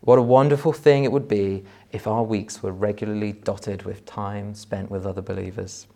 What 0.00 0.18
a 0.18 0.22
wonderful 0.22 0.72
thing 0.72 1.04
it 1.04 1.12
would 1.12 1.28
be 1.28 1.64
if 1.92 2.06
our 2.06 2.24
weeks 2.24 2.62
were 2.62 2.72
regularly 2.72 3.32
dotted 3.32 3.84
with 3.84 4.04
time 4.04 4.54
spent 4.54 4.90
with 4.90 5.06
other 5.06 5.22
believers. 5.22 5.86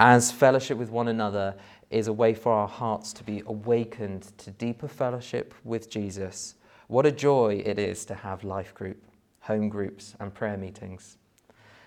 As 0.00 0.32
fellowship 0.32 0.78
with 0.78 0.90
one 0.90 1.06
another 1.06 1.54
is 1.90 2.08
a 2.08 2.12
way 2.12 2.34
for 2.34 2.50
our 2.50 2.66
hearts 2.66 3.12
to 3.12 3.22
be 3.22 3.42
awakened 3.46 4.36
to 4.38 4.50
deeper 4.50 4.88
fellowship 4.88 5.54
with 5.62 5.90
Jesus, 5.90 6.56
what 6.88 7.06
a 7.06 7.12
joy 7.12 7.62
it 7.64 7.78
is 7.78 8.04
to 8.06 8.14
have 8.14 8.44
life 8.44 8.74
group, 8.74 9.02
home 9.40 9.68
groups, 9.68 10.14
and 10.20 10.34
prayer 10.34 10.56
meetings. 10.56 11.16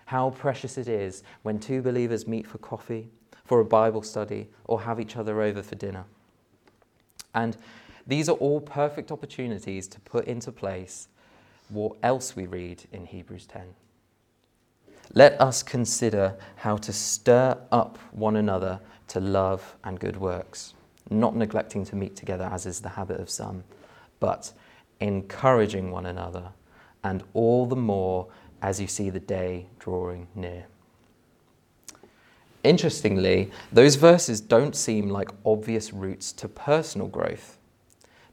How 0.05 0.29
precious 0.29 0.77
it 0.77 0.87
is 0.87 1.23
when 1.43 1.59
two 1.59 1.81
believers 1.81 2.27
meet 2.27 2.47
for 2.47 2.57
coffee, 2.59 3.09
for 3.43 3.59
a 3.59 3.65
Bible 3.65 4.01
study, 4.01 4.47
or 4.65 4.81
have 4.81 4.99
each 4.99 5.15
other 5.15 5.41
over 5.41 5.61
for 5.61 5.75
dinner. 5.75 6.05
And 7.33 7.57
these 8.07 8.29
are 8.29 8.37
all 8.37 8.61
perfect 8.61 9.11
opportunities 9.11 9.87
to 9.89 9.99
put 10.01 10.25
into 10.25 10.51
place 10.51 11.07
what 11.69 11.93
else 12.03 12.35
we 12.35 12.45
read 12.45 12.83
in 12.91 13.05
Hebrews 13.05 13.47
10. 13.47 13.63
Let 15.13 15.39
us 15.39 15.63
consider 15.63 16.35
how 16.55 16.77
to 16.77 16.93
stir 16.93 17.57
up 17.71 17.97
one 18.11 18.35
another 18.35 18.79
to 19.09 19.19
love 19.19 19.75
and 19.83 19.99
good 19.99 20.17
works, 20.17 20.73
not 21.09 21.35
neglecting 21.35 21.85
to 21.85 21.95
meet 21.95 22.15
together 22.15 22.49
as 22.51 22.65
is 22.65 22.81
the 22.81 22.89
habit 22.89 23.19
of 23.19 23.29
some, 23.29 23.63
but 24.19 24.51
encouraging 24.99 25.91
one 25.91 26.05
another, 26.05 26.51
and 27.03 27.23
all 27.33 27.65
the 27.65 27.75
more 27.75 28.27
as 28.61 28.79
you 28.79 28.87
see 28.87 29.09
the 29.09 29.19
day 29.19 29.67
drawing 29.79 30.27
near. 30.35 30.65
Interestingly, 32.63 33.51
those 33.71 33.95
verses 33.95 34.41
don't 34.41 34.75
seem 34.75 35.09
like 35.09 35.29
obvious 35.45 35.93
routes 35.93 36.33
to 36.33 36.47
personal 36.47 37.07
growth. 37.07 37.59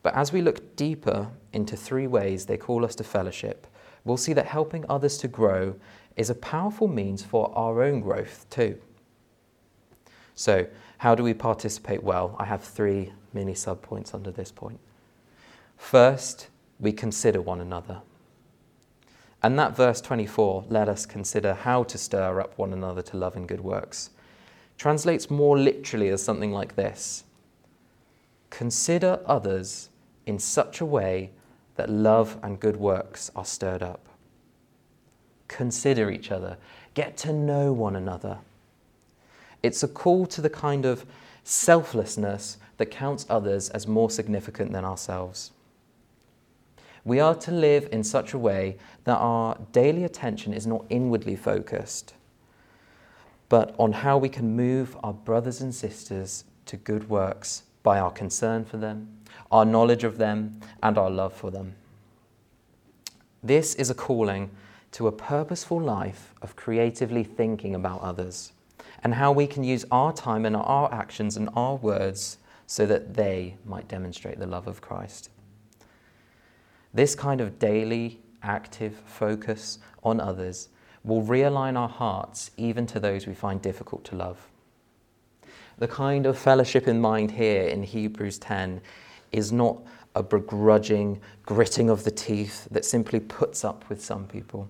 But 0.02 0.14
as 0.14 0.32
we 0.32 0.40
look 0.40 0.74
deeper 0.74 1.28
into 1.52 1.76
three 1.76 2.06
ways 2.06 2.46
they 2.46 2.56
call 2.56 2.84
us 2.84 2.94
to 2.96 3.04
fellowship, 3.04 3.66
we'll 4.04 4.16
see 4.16 4.32
that 4.32 4.46
helping 4.46 4.86
others 4.88 5.18
to 5.18 5.28
grow 5.28 5.74
is 6.16 6.30
a 6.30 6.34
powerful 6.34 6.88
means 6.88 7.22
for 7.22 7.52
our 7.56 7.82
own 7.82 8.00
growth 8.00 8.46
too. 8.48 8.78
So, 10.34 10.66
how 10.98 11.14
do 11.14 11.22
we 11.22 11.34
participate 11.34 12.02
well? 12.02 12.34
I 12.38 12.44
have 12.46 12.62
three 12.62 13.12
mini 13.34 13.52
subpoints 13.52 14.14
under 14.14 14.30
this 14.30 14.50
point. 14.50 14.78
First, 15.76 16.48
we 16.82 16.92
consider 16.92 17.40
one 17.40 17.60
another. 17.60 18.02
And 19.42 19.58
that 19.58 19.74
verse 19.74 20.00
24, 20.00 20.66
let 20.68 20.88
us 20.88 21.06
consider 21.06 21.54
how 21.54 21.84
to 21.84 21.96
stir 21.96 22.40
up 22.40 22.58
one 22.58 22.72
another 22.72 23.02
to 23.02 23.16
love 23.16 23.36
and 23.36 23.48
good 23.48 23.60
works, 23.60 24.10
translates 24.76 25.30
more 25.30 25.56
literally 25.56 26.08
as 26.10 26.22
something 26.22 26.52
like 26.52 26.76
this 26.76 27.24
Consider 28.50 29.20
others 29.24 29.88
in 30.26 30.38
such 30.38 30.80
a 30.80 30.84
way 30.84 31.30
that 31.76 31.88
love 31.88 32.36
and 32.42 32.60
good 32.60 32.76
works 32.76 33.30
are 33.34 33.46
stirred 33.46 33.82
up. 33.82 34.04
Consider 35.48 36.10
each 36.10 36.30
other, 36.30 36.58
get 36.94 37.16
to 37.18 37.32
know 37.32 37.72
one 37.72 37.96
another. 37.96 38.38
It's 39.62 39.82
a 39.82 39.88
call 39.88 40.26
to 40.26 40.40
the 40.40 40.50
kind 40.50 40.84
of 40.84 41.06
selflessness 41.44 42.58
that 42.76 42.90
counts 42.90 43.24
others 43.30 43.70
as 43.70 43.86
more 43.86 44.10
significant 44.10 44.72
than 44.72 44.84
ourselves. 44.84 45.52
We 47.04 47.18
are 47.18 47.34
to 47.34 47.50
live 47.50 47.88
in 47.90 48.04
such 48.04 48.32
a 48.32 48.38
way 48.38 48.76
that 49.04 49.16
our 49.16 49.58
daily 49.72 50.04
attention 50.04 50.54
is 50.54 50.66
not 50.66 50.84
inwardly 50.88 51.34
focused, 51.34 52.14
but 53.48 53.74
on 53.78 53.92
how 53.92 54.18
we 54.18 54.28
can 54.28 54.56
move 54.56 54.96
our 55.02 55.12
brothers 55.12 55.60
and 55.60 55.74
sisters 55.74 56.44
to 56.66 56.76
good 56.76 57.08
works 57.08 57.64
by 57.82 57.98
our 57.98 58.10
concern 58.10 58.64
for 58.64 58.76
them, 58.76 59.08
our 59.50 59.64
knowledge 59.64 60.04
of 60.04 60.18
them, 60.18 60.60
and 60.82 60.96
our 60.96 61.10
love 61.10 61.32
for 61.32 61.50
them. 61.50 61.74
This 63.42 63.74
is 63.74 63.90
a 63.90 63.94
calling 63.94 64.50
to 64.92 65.08
a 65.08 65.12
purposeful 65.12 65.80
life 65.80 66.32
of 66.40 66.54
creatively 66.54 67.24
thinking 67.24 67.74
about 67.74 68.00
others 68.00 68.52
and 69.02 69.14
how 69.14 69.32
we 69.32 69.48
can 69.48 69.64
use 69.64 69.84
our 69.90 70.12
time 70.12 70.46
and 70.46 70.54
our 70.54 70.92
actions 70.94 71.36
and 71.36 71.48
our 71.56 71.74
words 71.76 72.38
so 72.66 72.86
that 72.86 73.14
they 73.14 73.56
might 73.66 73.88
demonstrate 73.88 74.38
the 74.38 74.46
love 74.46 74.68
of 74.68 74.80
Christ. 74.80 75.30
This 76.94 77.14
kind 77.14 77.40
of 77.40 77.58
daily, 77.58 78.20
active 78.42 79.00
focus 79.06 79.78
on 80.02 80.20
others 80.20 80.68
will 81.04 81.22
realign 81.22 81.76
our 81.76 81.88
hearts 81.88 82.50
even 82.56 82.86
to 82.86 83.00
those 83.00 83.26
we 83.26 83.34
find 83.34 83.60
difficult 83.62 84.04
to 84.04 84.16
love. 84.16 84.48
The 85.78 85.88
kind 85.88 86.26
of 86.26 86.38
fellowship 86.38 86.86
in 86.86 87.00
mind 87.00 87.32
here 87.32 87.62
in 87.62 87.82
Hebrews 87.82 88.38
10 88.38 88.80
is 89.32 89.52
not 89.52 89.78
a 90.14 90.22
begrudging 90.22 91.20
gritting 91.44 91.88
of 91.88 92.04
the 92.04 92.10
teeth 92.10 92.68
that 92.70 92.84
simply 92.84 93.18
puts 93.18 93.64
up 93.64 93.88
with 93.88 94.04
some 94.04 94.26
people. 94.26 94.68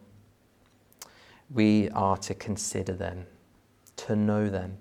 We 1.51 1.91
are 1.91 2.17
to 2.19 2.35
consider 2.35 2.93
them, 2.93 3.27
to 3.97 4.17
know 4.17 4.49
them. 4.49 4.79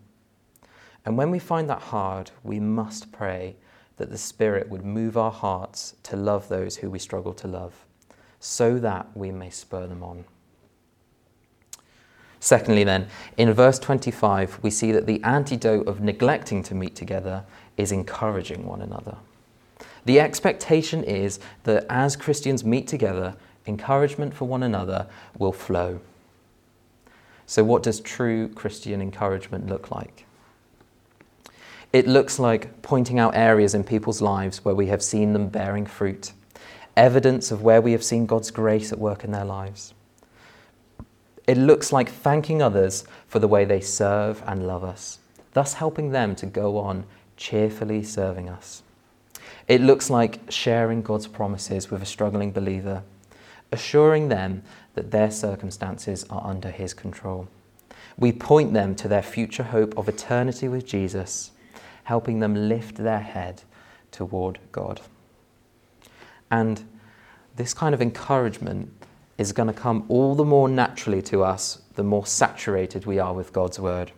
And 1.03 1.17
when 1.17 1.31
we 1.31 1.39
find 1.39 1.67
that 1.69 1.81
hard, 1.81 2.29
we 2.43 2.59
must 2.59 3.11
pray 3.11 3.55
that 4.01 4.09
the 4.09 4.17
Spirit 4.17 4.67
would 4.67 4.83
move 4.83 5.15
our 5.15 5.31
hearts 5.31 5.93
to 6.01 6.15
love 6.15 6.49
those 6.49 6.77
who 6.77 6.89
we 6.89 6.97
struggle 6.97 7.35
to 7.35 7.47
love, 7.47 7.85
so 8.39 8.79
that 8.79 9.05
we 9.13 9.29
may 9.29 9.51
spur 9.51 9.85
them 9.85 10.01
on. 10.01 10.25
Secondly, 12.39 12.83
then, 12.83 13.07
in 13.37 13.53
verse 13.53 13.77
25, 13.77 14.57
we 14.63 14.71
see 14.71 14.91
that 14.91 15.05
the 15.05 15.21
antidote 15.23 15.87
of 15.87 16.01
neglecting 16.01 16.63
to 16.63 16.73
meet 16.73 16.95
together 16.95 17.43
is 17.77 17.91
encouraging 17.91 18.65
one 18.65 18.81
another. 18.81 19.17
The 20.05 20.19
expectation 20.19 21.03
is 21.03 21.39
that 21.65 21.85
as 21.87 22.15
Christians 22.15 22.65
meet 22.65 22.87
together, 22.87 23.35
encouragement 23.67 24.33
for 24.33 24.45
one 24.47 24.63
another 24.63 25.05
will 25.37 25.53
flow. 25.53 25.99
So, 27.45 27.63
what 27.63 27.83
does 27.83 27.99
true 27.99 28.47
Christian 28.47 28.99
encouragement 28.99 29.67
look 29.67 29.91
like? 29.91 30.25
It 31.93 32.07
looks 32.07 32.39
like 32.39 32.81
pointing 32.81 33.19
out 33.19 33.35
areas 33.35 33.73
in 33.73 33.83
people's 33.83 34.21
lives 34.21 34.63
where 34.63 34.75
we 34.75 34.87
have 34.87 35.03
seen 35.03 35.33
them 35.33 35.49
bearing 35.49 35.85
fruit, 35.85 36.31
evidence 36.95 37.51
of 37.51 37.63
where 37.63 37.81
we 37.81 37.91
have 37.91 38.03
seen 38.03 38.25
God's 38.25 38.49
grace 38.49 38.93
at 38.93 38.99
work 38.99 39.25
in 39.25 39.31
their 39.31 39.43
lives. 39.43 39.93
It 41.47 41.57
looks 41.57 41.91
like 41.91 42.09
thanking 42.09 42.61
others 42.61 43.03
for 43.27 43.39
the 43.39 43.47
way 43.47 43.65
they 43.65 43.81
serve 43.81 44.41
and 44.47 44.67
love 44.67 44.85
us, 44.85 45.19
thus 45.51 45.73
helping 45.73 46.11
them 46.11 46.33
to 46.35 46.45
go 46.45 46.77
on 46.77 47.03
cheerfully 47.35 48.03
serving 48.03 48.47
us. 48.47 48.83
It 49.67 49.81
looks 49.81 50.09
like 50.09 50.39
sharing 50.49 51.01
God's 51.01 51.27
promises 51.27 51.91
with 51.91 52.01
a 52.01 52.05
struggling 52.05 52.53
believer, 52.53 53.03
assuring 53.69 54.29
them 54.29 54.63
that 54.93 55.11
their 55.11 55.29
circumstances 55.29 56.25
are 56.29 56.45
under 56.45 56.71
His 56.71 56.93
control. 56.93 57.49
We 58.17 58.31
point 58.31 58.71
them 58.71 58.95
to 58.95 59.09
their 59.09 59.21
future 59.21 59.63
hope 59.63 59.97
of 59.97 60.07
eternity 60.07 60.69
with 60.69 60.85
Jesus 60.85 61.51
helping 62.03 62.39
them 62.39 62.69
lift 62.69 62.95
their 62.95 63.19
head 63.19 63.63
toward 64.11 64.59
God. 64.71 65.01
And 66.49 66.83
this 67.55 67.73
kind 67.73 67.93
of 67.93 68.01
encouragement 68.01 68.91
is 69.37 69.51
going 69.51 69.67
to 69.67 69.73
come 69.73 70.05
all 70.07 70.35
the 70.35 70.45
more 70.45 70.69
naturally 70.69 71.21
to 71.23 71.43
us 71.43 71.81
the 71.95 72.03
more 72.03 72.25
saturated 72.25 73.05
we 73.05 73.19
are 73.19 73.33
with 73.33 73.53
God's 73.53 73.79
Word. 73.79 74.11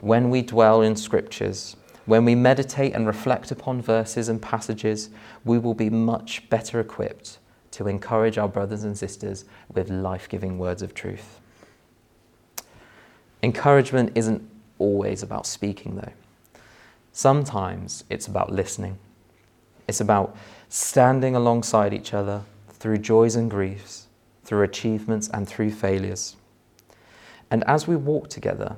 When 0.00 0.30
we 0.30 0.42
dwell 0.42 0.82
in 0.82 0.96
Scriptures, 0.96 1.76
when 2.06 2.24
we 2.24 2.34
meditate 2.34 2.94
and 2.94 3.06
reflect 3.06 3.50
upon 3.50 3.82
verses 3.82 4.28
and 4.28 4.40
passages, 4.40 5.10
we 5.44 5.58
will 5.58 5.74
be 5.74 5.90
much 5.90 6.48
better 6.48 6.80
equipped 6.80 7.38
to 7.72 7.86
encourage 7.86 8.38
our 8.38 8.48
brothers 8.48 8.84
and 8.84 8.96
sisters 8.96 9.44
with 9.72 9.90
life 9.90 10.28
giving 10.28 10.58
words 10.58 10.82
of 10.82 10.94
truth. 10.94 11.40
Encouragement 13.42 14.12
isn't 14.14 14.48
always 14.78 15.22
about 15.22 15.46
speaking, 15.46 15.96
though. 15.96 16.12
Sometimes 17.12 18.04
it's 18.10 18.26
about 18.26 18.52
listening. 18.52 18.98
It's 19.86 20.00
about 20.00 20.36
standing 20.68 21.34
alongside 21.34 21.94
each 21.94 22.12
other 22.14 22.42
through 22.68 22.98
joys 22.98 23.34
and 23.34 23.50
griefs, 23.50 24.06
through 24.44 24.62
achievements 24.62 25.28
and 25.32 25.48
through 25.48 25.70
failures. 25.70 26.36
And 27.50 27.64
as 27.64 27.88
we 27.88 27.96
walk 27.96 28.28
together, 28.28 28.76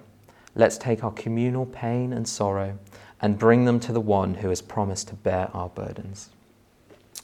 let's 0.54 0.78
take 0.78 1.02
our 1.02 1.12
communal 1.12 1.66
pain 1.66 2.12
and 2.12 2.26
sorrow 2.28 2.78
and 3.20 3.38
bring 3.38 3.64
them 3.64 3.80
to 3.80 3.92
the 3.92 4.00
one 4.00 4.34
who 4.34 4.48
has 4.48 4.62
promised 4.62 5.08
to 5.08 5.14
bear 5.14 5.50
our 5.52 5.68
burdens. 5.68 6.30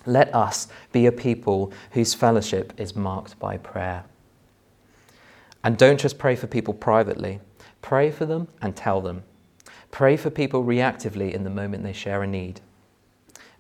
Let 0.05 0.35
us 0.35 0.69
be 0.93 1.07
a 1.07 1.13
people 1.13 1.73
whose 1.93 2.15
fellowship 2.15 2.73
is 2.77 2.95
marked 2.95 3.39
by 3.39 3.57
prayer. 3.57 4.05
And 5.65 5.77
don't 5.77 5.99
just 5.99 6.19
pray 6.19 6.37
for 6.37 6.47
people 6.47 6.75
privately, 6.75 7.41
pray 7.83 8.11
for 8.11 8.25
them 8.25 8.49
and 8.63 8.77
tell 8.77 9.01
them. 9.01 9.25
Pray 9.91 10.17
for 10.17 10.31
people 10.31 10.65
reactively 10.65 11.33
in 11.33 11.45
the 11.45 11.51
moment 11.51 11.83
they 11.83 11.93
share 11.93 12.23
a 12.23 12.27
need. 12.27 12.61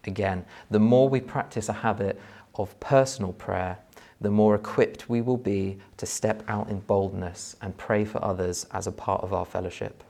Again, 0.04 0.44
the 0.70 0.78
more 0.78 1.08
we 1.08 1.20
practice 1.20 1.68
a 1.68 1.72
habit 1.72 2.20
of 2.54 2.78
personal 2.80 3.32
prayer, 3.32 3.78
the 4.20 4.30
more 4.30 4.54
equipped 4.54 5.08
we 5.08 5.20
will 5.20 5.36
be 5.36 5.78
to 5.96 6.06
step 6.06 6.42
out 6.48 6.68
in 6.68 6.80
boldness 6.80 7.56
and 7.60 7.76
pray 7.76 8.04
for 8.04 8.22
others 8.24 8.66
as 8.72 8.86
a 8.86 8.92
part 8.92 9.22
of 9.22 9.32
our 9.32 9.44
fellowship. 9.44 10.02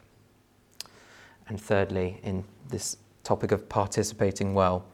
And 1.48 1.60
thirdly, 1.60 2.20
in 2.22 2.44
this 2.68 2.96
topic 3.24 3.52
of 3.52 3.68
participating 3.68 4.54
well, 4.54 4.84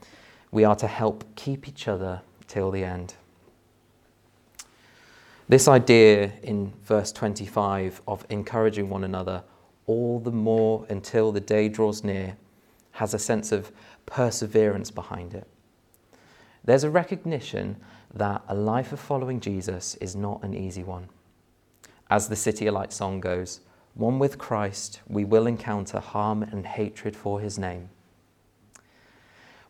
we 0.51 0.65
are 0.65 0.77
to 0.77 0.87
help 0.87 1.25
keep 1.35 1.69
each 1.69 1.89
other 1.89 2.21
till 2.47 2.71
the 2.71 2.85
end. 2.85 3.15
This 5.49 5.69
idea 5.69 6.33
in 6.43 6.73
verse 6.85 7.13
25 7.13 8.01
of 8.07 8.25
encouraging 8.31 8.89
one 8.89 9.05
another 9.05 9.43
all 9.93 10.19
the 10.19 10.33
more 10.33 10.87
until 10.89 11.33
the 11.33 11.41
day 11.41 11.69
draws 11.69 12.03
near, 12.03 12.37
has 12.93 13.15
a 13.15 13.19
sense 13.19 13.53
of 13.53 13.71
perseverance 14.07 14.91
behind 14.91 15.35
it. 15.35 15.47
There's 16.65 16.85
a 16.85 16.91
recognition 16.91 17.77
that 18.15 18.43
a 18.49 18.55
life 18.55 18.93
of 18.93 19.01
following 19.01 19.41
Jesus 19.41 19.97
is 19.97 20.15
not 20.15 20.43
an 20.43 20.55
easy 20.55 20.83
one. 20.83 21.09
As 22.11 22.29
the 22.29 22.35
CityAlight 22.35 22.93
song 22.93 23.21
goes, 23.21 23.61
one 23.95 24.19
with 24.19 24.39
Christ, 24.39 25.01
we 25.09 25.25
will 25.25 25.47
encounter 25.47 26.01
harm 26.01 26.43
and 26.43 26.67
hatred 26.67 27.17
for 27.17 27.41
his 27.41 27.59
name. 27.59 27.89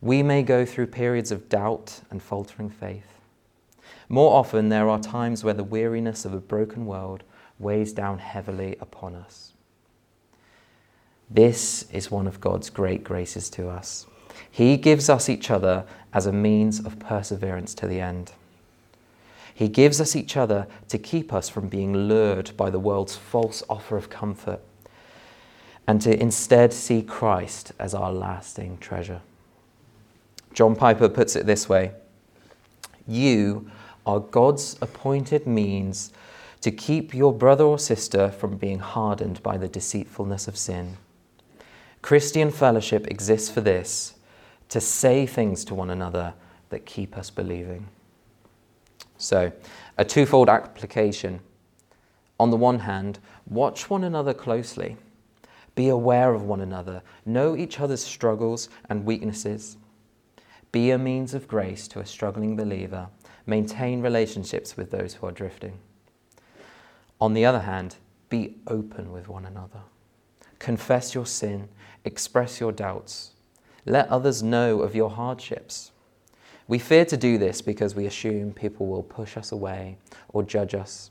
We 0.01 0.23
may 0.23 0.43
go 0.43 0.65
through 0.65 0.89
periods 0.89 1.31
of 1.31 1.49
doubt 1.49 2.01
and 2.11 2.23
faltering 2.23 2.71
faith. 2.71 3.21
More 4.09 4.35
often, 4.35 4.69
there 4.69 4.89
are 4.89 4.99
times 4.99 5.45
where 5.45 5.55
the 5.55 5.65
weariness 5.65 6.25
of 6.25 6.35
a 6.35 6.41
broken 6.41 6.87
world 6.87 7.23
weighs 7.59 7.93
down 7.93 8.19
heavily 8.19 8.77
upon 8.81 9.15
us. 9.15 9.52
This 11.35 11.87
is 11.91 12.11
one 12.11 12.27
of 12.27 12.43
God's 12.43 12.69
great 12.69 13.05
graces 13.05 13.49
to 13.51 13.69
us. 13.69 14.07
He 14.51 14.77
gives 14.77 15.09
us 15.09 15.31
each 15.31 15.51
other 15.51 15.87
as 16.13 16.27
a 16.27 16.33
means 16.33 16.79
of 16.81 16.99
perseverance 16.99 17.73
to 17.77 17.87
the 17.87 18.03
end. 18.03 18.33
He 19.55 19.69
gives 19.69 19.99
us 19.99 20.15
each 20.15 20.37
other 20.37 20.67
to 20.89 20.99
keep 20.99 21.33
us 21.33 21.49
from 21.49 21.69
being 21.69 21.97
lured 21.97 22.55
by 22.57 22.69
the 22.69 22.79
world's 22.79 23.17
false 23.17 23.63
offer 23.71 23.97
of 23.97 24.11
comfort 24.11 24.61
and 25.87 26.03
to 26.03 26.21
instead 26.21 26.73
see 26.75 27.03
Christ 27.03 27.73
as 27.79 27.95
our 27.95 28.13
lasting 28.13 28.77
treasure. 28.79 29.23
John 30.53 30.77
Piper 30.77 31.09
puts 31.09 31.35
it 31.35 31.47
this 31.47 31.67
way 31.67 31.93
You 33.07 33.71
are 34.05 34.21
God's 34.21 34.77
appointed 34.83 35.47
means 35.47 36.13
to 36.61 36.71
keep 36.71 37.15
your 37.15 37.33
brother 37.33 37.65
or 37.65 37.79
sister 37.79 38.31
from 38.31 38.59
being 38.59 38.81
hardened 38.81 39.43
by 39.43 39.57
the 39.57 39.69
deceitfulness 39.69 40.47
of 40.47 40.59
sin. 40.59 40.99
Christian 42.03 42.51
fellowship 42.51 43.07
exists 43.07 43.49
for 43.49 43.61
this 43.61 44.15
to 44.69 44.81
say 44.81 45.25
things 45.25 45.65
to 45.65 45.75
one 45.75 45.91
another 45.91 46.35
that 46.71 46.85
keep 46.85 47.17
us 47.17 47.31
believing. 47.31 47.89
So, 49.19 49.53
a 49.97 50.05
twofold 50.05 50.49
application. 50.49 51.41
On 52.41 52.51
the 52.51 52.57
one 52.57 52.81
hand, 52.81 53.21
watch 53.49 53.89
one 53.89 54.03
another 54.03 54.35
closely, 54.35 54.97
be 55.77 55.89
aware 55.89 56.35
of 56.35 56.43
one 56.43 56.61
another, 56.61 57.03
know 57.25 57.57
each 57.57 57.79
other's 57.79 58.03
struggles 58.03 58.69
and 58.89 59.05
weaknesses, 59.05 59.77
be 60.73 60.91
a 60.91 60.99
means 60.99 61.35
of 61.35 61.47
grace 61.47 61.87
to 61.89 62.01
a 62.01 62.07
struggling 62.07 62.57
believer, 62.57 63.09
maintain 63.47 64.01
relationships 64.01 64.77
with 64.77 64.91
those 64.91 65.15
who 65.15 65.27
are 65.27 65.33
drifting. 65.33 65.79
On 67.21 67.35
the 67.35 67.45
other 67.45 67.61
hand, 67.61 67.97
be 68.29 68.57
open 68.67 69.13
with 69.13 69.29
one 69.29 69.45
another. 69.45 69.83
Confess 70.59 71.15
your 71.15 71.27
sin, 71.27 71.69
express 72.05 72.61
your 72.61 72.73
doubts, 72.73 73.31
let 73.87 74.09
others 74.09 74.43
know 74.43 74.81
of 74.81 74.95
your 74.95 75.11
hardships. 75.11 75.93
We 76.69 76.79
fear 76.79 77.05
to 77.07 77.17
do 77.17 77.39
this 77.39 77.61
because 77.61 77.95
we 77.95 78.07
assume 78.07 78.53
people 78.53 78.87
will 78.87 79.03
push 79.03 79.37
us 79.37 79.53
away 79.53 79.99
or 80.29 80.43
judge 80.43 80.75
us. 80.75 81.11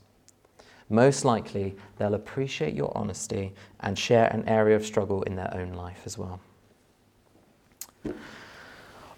Most 0.88 1.24
likely, 1.24 1.74
they'll 1.96 2.14
appreciate 2.14 2.74
your 2.74 2.92
honesty 2.96 3.54
and 3.80 3.98
share 3.98 4.26
an 4.26 4.46
area 4.48 4.76
of 4.76 4.84
struggle 4.84 5.22
in 5.22 5.36
their 5.36 5.54
own 5.54 5.72
life 5.72 6.02
as 6.04 6.18
well. 6.18 6.40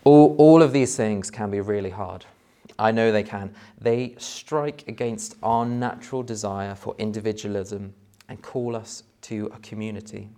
All, 0.05 0.37
all 0.37 0.63
of 0.63 0.73
these 0.73 0.97
things 0.97 1.31
can 1.31 1.51
be 1.51 1.61
really 1.61 1.91
hard. 1.91 2.27
I 2.79 2.91
know 2.91 3.11
they 3.11 3.23
can. 3.23 3.55
They 3.81 4.15
strike 4.19 4.85
against 4.89 5.37
our 5.43 5.65
natural 5.65 6.23
desire 6.23 6.75
for 6.75 6.95
individualism 6.99 7.95
and 8.29 8.41
call 8.43 8.77
us 8.77 9.05
to 9.23 9.51
a 9.55 9.59
community. 9.61 10.29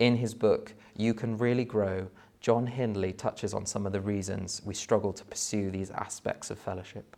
In 0.00 0.16
his 0.16 0.32
book, 0.32 0.72
You 0.96 1.12
Can 1.12 1.36
Really 1.36 1.66
Grow, 1.66 2.08
John 2.40 2.66
Hindley 2.66 3.12
touches 3.12 3.52
on 3.52 3.66
some 3.66 3.84
of 3.84 3.92
the 3.92 4.00
reasons 4.00 4.62
we 4.64 4.72
struggle 4.72 5.12
to 5.12 5.24
pursue 5.26 5.70
these 5.70 5.90
aspects 5.90 6.50
of 6.50 6.58
fellowship. 6.58 7.16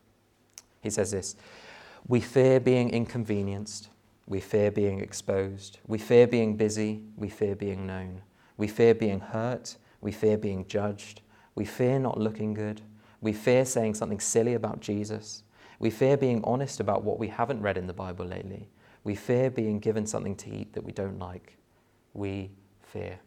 He 0.82 0.90
says 0.90 1.12
this 1.12 1.36
We 2.08 2.20
fear 2.20 2.58
being 2.58 2.90
inconvenienced, 2.90 3.88
we 4.26 4.40
fear 4.40 4.72
being 4.72 4.98
exposed, 4.98 5.78
we 5.86 5.96
fear 5.96 6.26
being 6.26 6.56
busy, 6.56 7.02
we 7.16 7.28
fear 7.28 7.54
being 7.54 7.86
known, 7.86 8.20
we 8.56 8.66
fear 8.66 8.94
being 8.96 9.20
hurt, 9.20 9.76
we 10.00 10.10
fear 10.10 10.36
being 10.36 10.66
judged, 10.66 11.20
we 11.54 11.64
fear 11.64 12.00
not 12.00 12.18
looking 12.18 12.52
good, 12.52 12.82
we 13.20 13.32
fear 13.32 13.64
saying 13.64 13.94
something 13.94 14.18
silly 14.18 14.54
about 14.54 14.80
Jesus, 14.80 15.44
we 15.78 15.90
fear 15.90 16.16
being 16.16 16.42
honest 16.42 16.80
about 16.80 17.04
what 17.04 17.20
we 17.20 17.28
haven't 17.28 17.62
read 17.62 17.78
in 17.78 17.86
the 17.86 17.92
Bible 17.92 18.26
lately, 18.26 18.68
we 19.04 19.14
fear 19.14 19.50
being 19.50 19.78
given 19.78 20.04
something 20.04 20.34
to 20.34 20.52
eat 20.52 20.72
that 20.72 20.82
we 20.82 20.90
don't 20.90 21.20
like. 21.20 21.58
We 22.14 22.50
fear. 22.92 23.18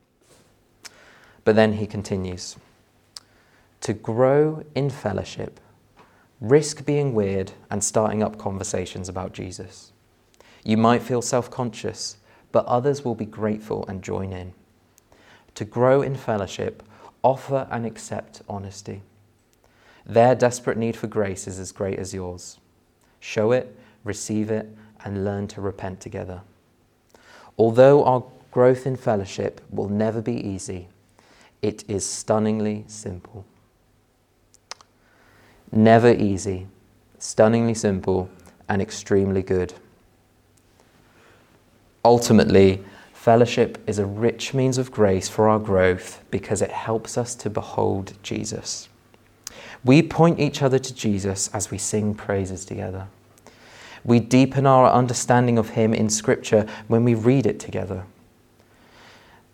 But 1.43 1.55
then 1.55 1.73
he 1.73 1.87
continues 1.87 2.55
to 3.81 3.93
grow 3.93 4.63
in 4.73 4.89
fellowship, 4.89 5.59
risk 6.41 6.85
being 6.85 7.13
weird 7.13 7.51
and 7.69 7.83
starting 7.83 8.23
up 8.23 8.37
conversations 8.37 9.09
about 9.09 9.33
Jesus. 9.33 9.91
You 10.63 10.77
might 10.77 11.03
feel 11.03 11.21
self 11.21 11.51
conscious, 11.51 12.17
but 12.51 12.65
others 12.65 13.03
will 13.03 13.15
be 13.15 13.25
grateful 13.25 13.85
and 13.87 14.03
join 14.03 14.31
in. 14.33 14.53
To 15.55 15.65
grow 15.65 16.01
in 16.01 16.15
fellowship, 16.15 16.83
offer 17.21 17.67
and 17.71 17.85
accept 17.85 18.41
honesty. 18.49 19.01
Their 20.05 20.35
desperate 20.35 20.77
need 20.77 20.95
for 20.95 21.07
grace 21.07 21.47
is 21.47 21.59
as 21.59 21.71
great 21.71 21.97
as 21.97 22.13
yours. 22.13 22.59
Show 23.19 23.51
it, 23.51 23.75
receive 24.03 24.51
it, 24.51 24.67
and 25.03 25.25
learn 25.25 25.47
to 25.49 25.61
repent 25.61 25.99
together. 25.99 26.41
Although 27.57 28.03
our 28.03 28.23
growth 28.55 28.87
in 28.87 28.95
fellowship 28.95 29.59
will 29.69 29.89
never 29.89 30.21
be 30.21 30.31
easy, 30.31 30.87
it 31.61 31.83
is 31.89 32.09
stunningly 32.09 32.85
simple. 32.87 33.43
Never 35.73 36.13
easy, 36.13 36.65
stunningly 37.19 37.73
simple, 37.73 38.29
and 38.69 38.81
extremely 38.81 39.43
good. 39.43 39.73
Ultimately, 42.05 42.81
fellowship 43.11 43.77
is 43.87 43.99
a 43.99 44.05
rich 44.05 44.53
means 44.53 44.77
of 44.77 44.89
grace 44.89 45.27
for 45.27 45.49
our 45.49 45.59
growth 45.59 46.23
because 46.31 46.61
it 46.61 46.71
helps 46.71 47.17
us 47.17 47.35
to 47.35 47.49
behold 47.49 48.13
Jesus. 48.23 48.87
We 49.83 50.01
point 50.01 50.39
each 50.39 50.61
other 50.61 50.79
to 50.79 50.95
Jesus 50.95 51.49
as 51.49 51.71
we 51.71 51.77
sing 51.77 52.15
praises 52.15 52.63
together. 52.63 53.07
We 54.05 54.21
deepen 54.21 54.65
our 54.65 54.89
understanding 54.89 55.57
of 55.57 55.71
Him 55.71 55.93
in 55.93 56.09
Scripture 56.09 56.65
when 56.87 57.03
we 57.03 57.15
read 57.15 57.45
it 57.45 57.59
together. 57.59 58.05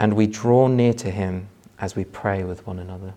And 0.01 0.15
we 0.15 0.27
draw 0.27 0.67
near 0.67 0.93
to 0.95 1.09
Him 1.09 1.47
as 1.79 1.95
we 1.95 2.03
pray 2.03 2.43
with 2.43 2.67
one 2.67 2.79
another. 2.79 3.13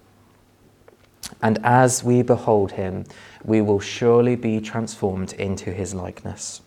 And 1.42 1.58
as 1.64 2.04
we 2.04 2.22
behold 2.22 2.72
him, 2.72 3.04
we 3.44 3.60
will 3.60 3.80
surely 3.80 4.36
be 4.36 4.60
transformed 4.60 5.32
into 5.34 5.72
his 5.72 5.94
likeness. 5.94 6.62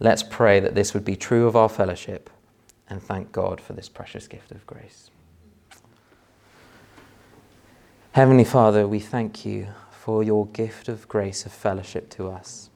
Let's 0.00 0.22
pray 0.22 0.60
that 0.60 0.74
this 0.74 0.94
would 0.94 1.04
be 1.04 1.16
true 1.16 1.46
of 1.46 1.56
our 1.56 1.68
fellowship 1.68 2.30
and 2.88 3.02
thank 3.02 3.32
God 3.32 3.60
for 3.60 3.72
this 3.72 3.88
precious 3.88 4.28
gift 4.28 4.50
of 4.50 4.66
grace. 4.66 5.10
Heavenly 8.12 8.44
Father, 8.44 8.88
we 8.88 9.00
thank 9.00 9.44
you 9.44 9.68
for 9.90 10.22
your 10.22 10.46
gift 10.46 10.88
of 10.88 11.06
grace 11.08 11.44
of 11.44 11.52
fellowship 11.52 12.08
to 12.10 12.28
us. 12.28 12.70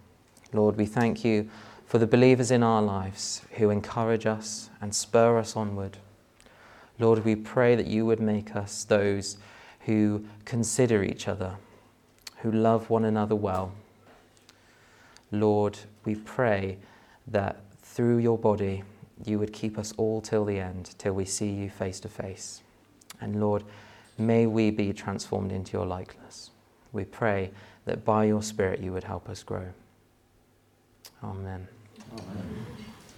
Lord, 0.53 0.77
we 0.77 0.87
thank 0.87 1.25
you 1.25 1.49
for 1.93 1.99
the 1.99 2.07
believers 2.07 2.51
in 2.51 2.63
our 2.63 2.81
lives 2.81 3.43
who 3.57 3.69
encourage 3.69 4.25
us 4.25 4.71
and 4.81 4.95
spur 4.95 5.37
us 5.37 5.55
onward. 5.55 5.99
Lord, 6.99 7.23
we 7.23 7.37
pray 7.37 7.75
that 7.75 7.87
you 7.87 8.07
would 8.07 8.19
make 8.19 8.57
us 8.57 8.85
those 8.85 9.37
who 9.81 10.25
consider 10.47 11.05
each 11.05 11.29
other, 11.29 11.57
who 12.39 12.51
love 12.51 12.89
one 12.89 13.05
another 13.05 13.35
well. 13.35 13.75
Lord, 15.31 15.81
we 16.07 16.15
pray 16.15 16.79
that 17.27 17.61
through 17.83 18.17
your 18.17 18.39
body 18.39 18.85
you 19.27 19.39
would 19.39 19.53
keep 19.53 19.77
us 19.77 19.93
all 19.99 20.23
till 20.23 20.47
the 20.47 20.59
end, 20.59 20.95
till 20.97 21.13
we 21.13 21.27
see 21.27 21.51
you 21.51 21.69
face 21.69 22.01
to 22.01 22.09
face. 22.09 22.63
And 23.21 23.39
Lord, 23.39 23.65
may 24.17 24.47
we 24.47 24.71
be 24.71 24.95
transformed 24.95 25.53
into 25.53 25.77
your 25.77 25.85
likeness. 25.85 26.53
We 26.91 27.05
pray 27.05 27.51
that 27.85 28.03
by 28.03 28.25
your 28.25 28.43
Spirit 28.43 28.81
you 28.81 28.95
would 28.95 29.05
help 29.05 29.29
us 29.29 29.43
grow. 29.43 29.67
Amen. 31.23 31.69
Oh, 32.11 32.17
I 32.17 32.35
don't. 32.35 33.02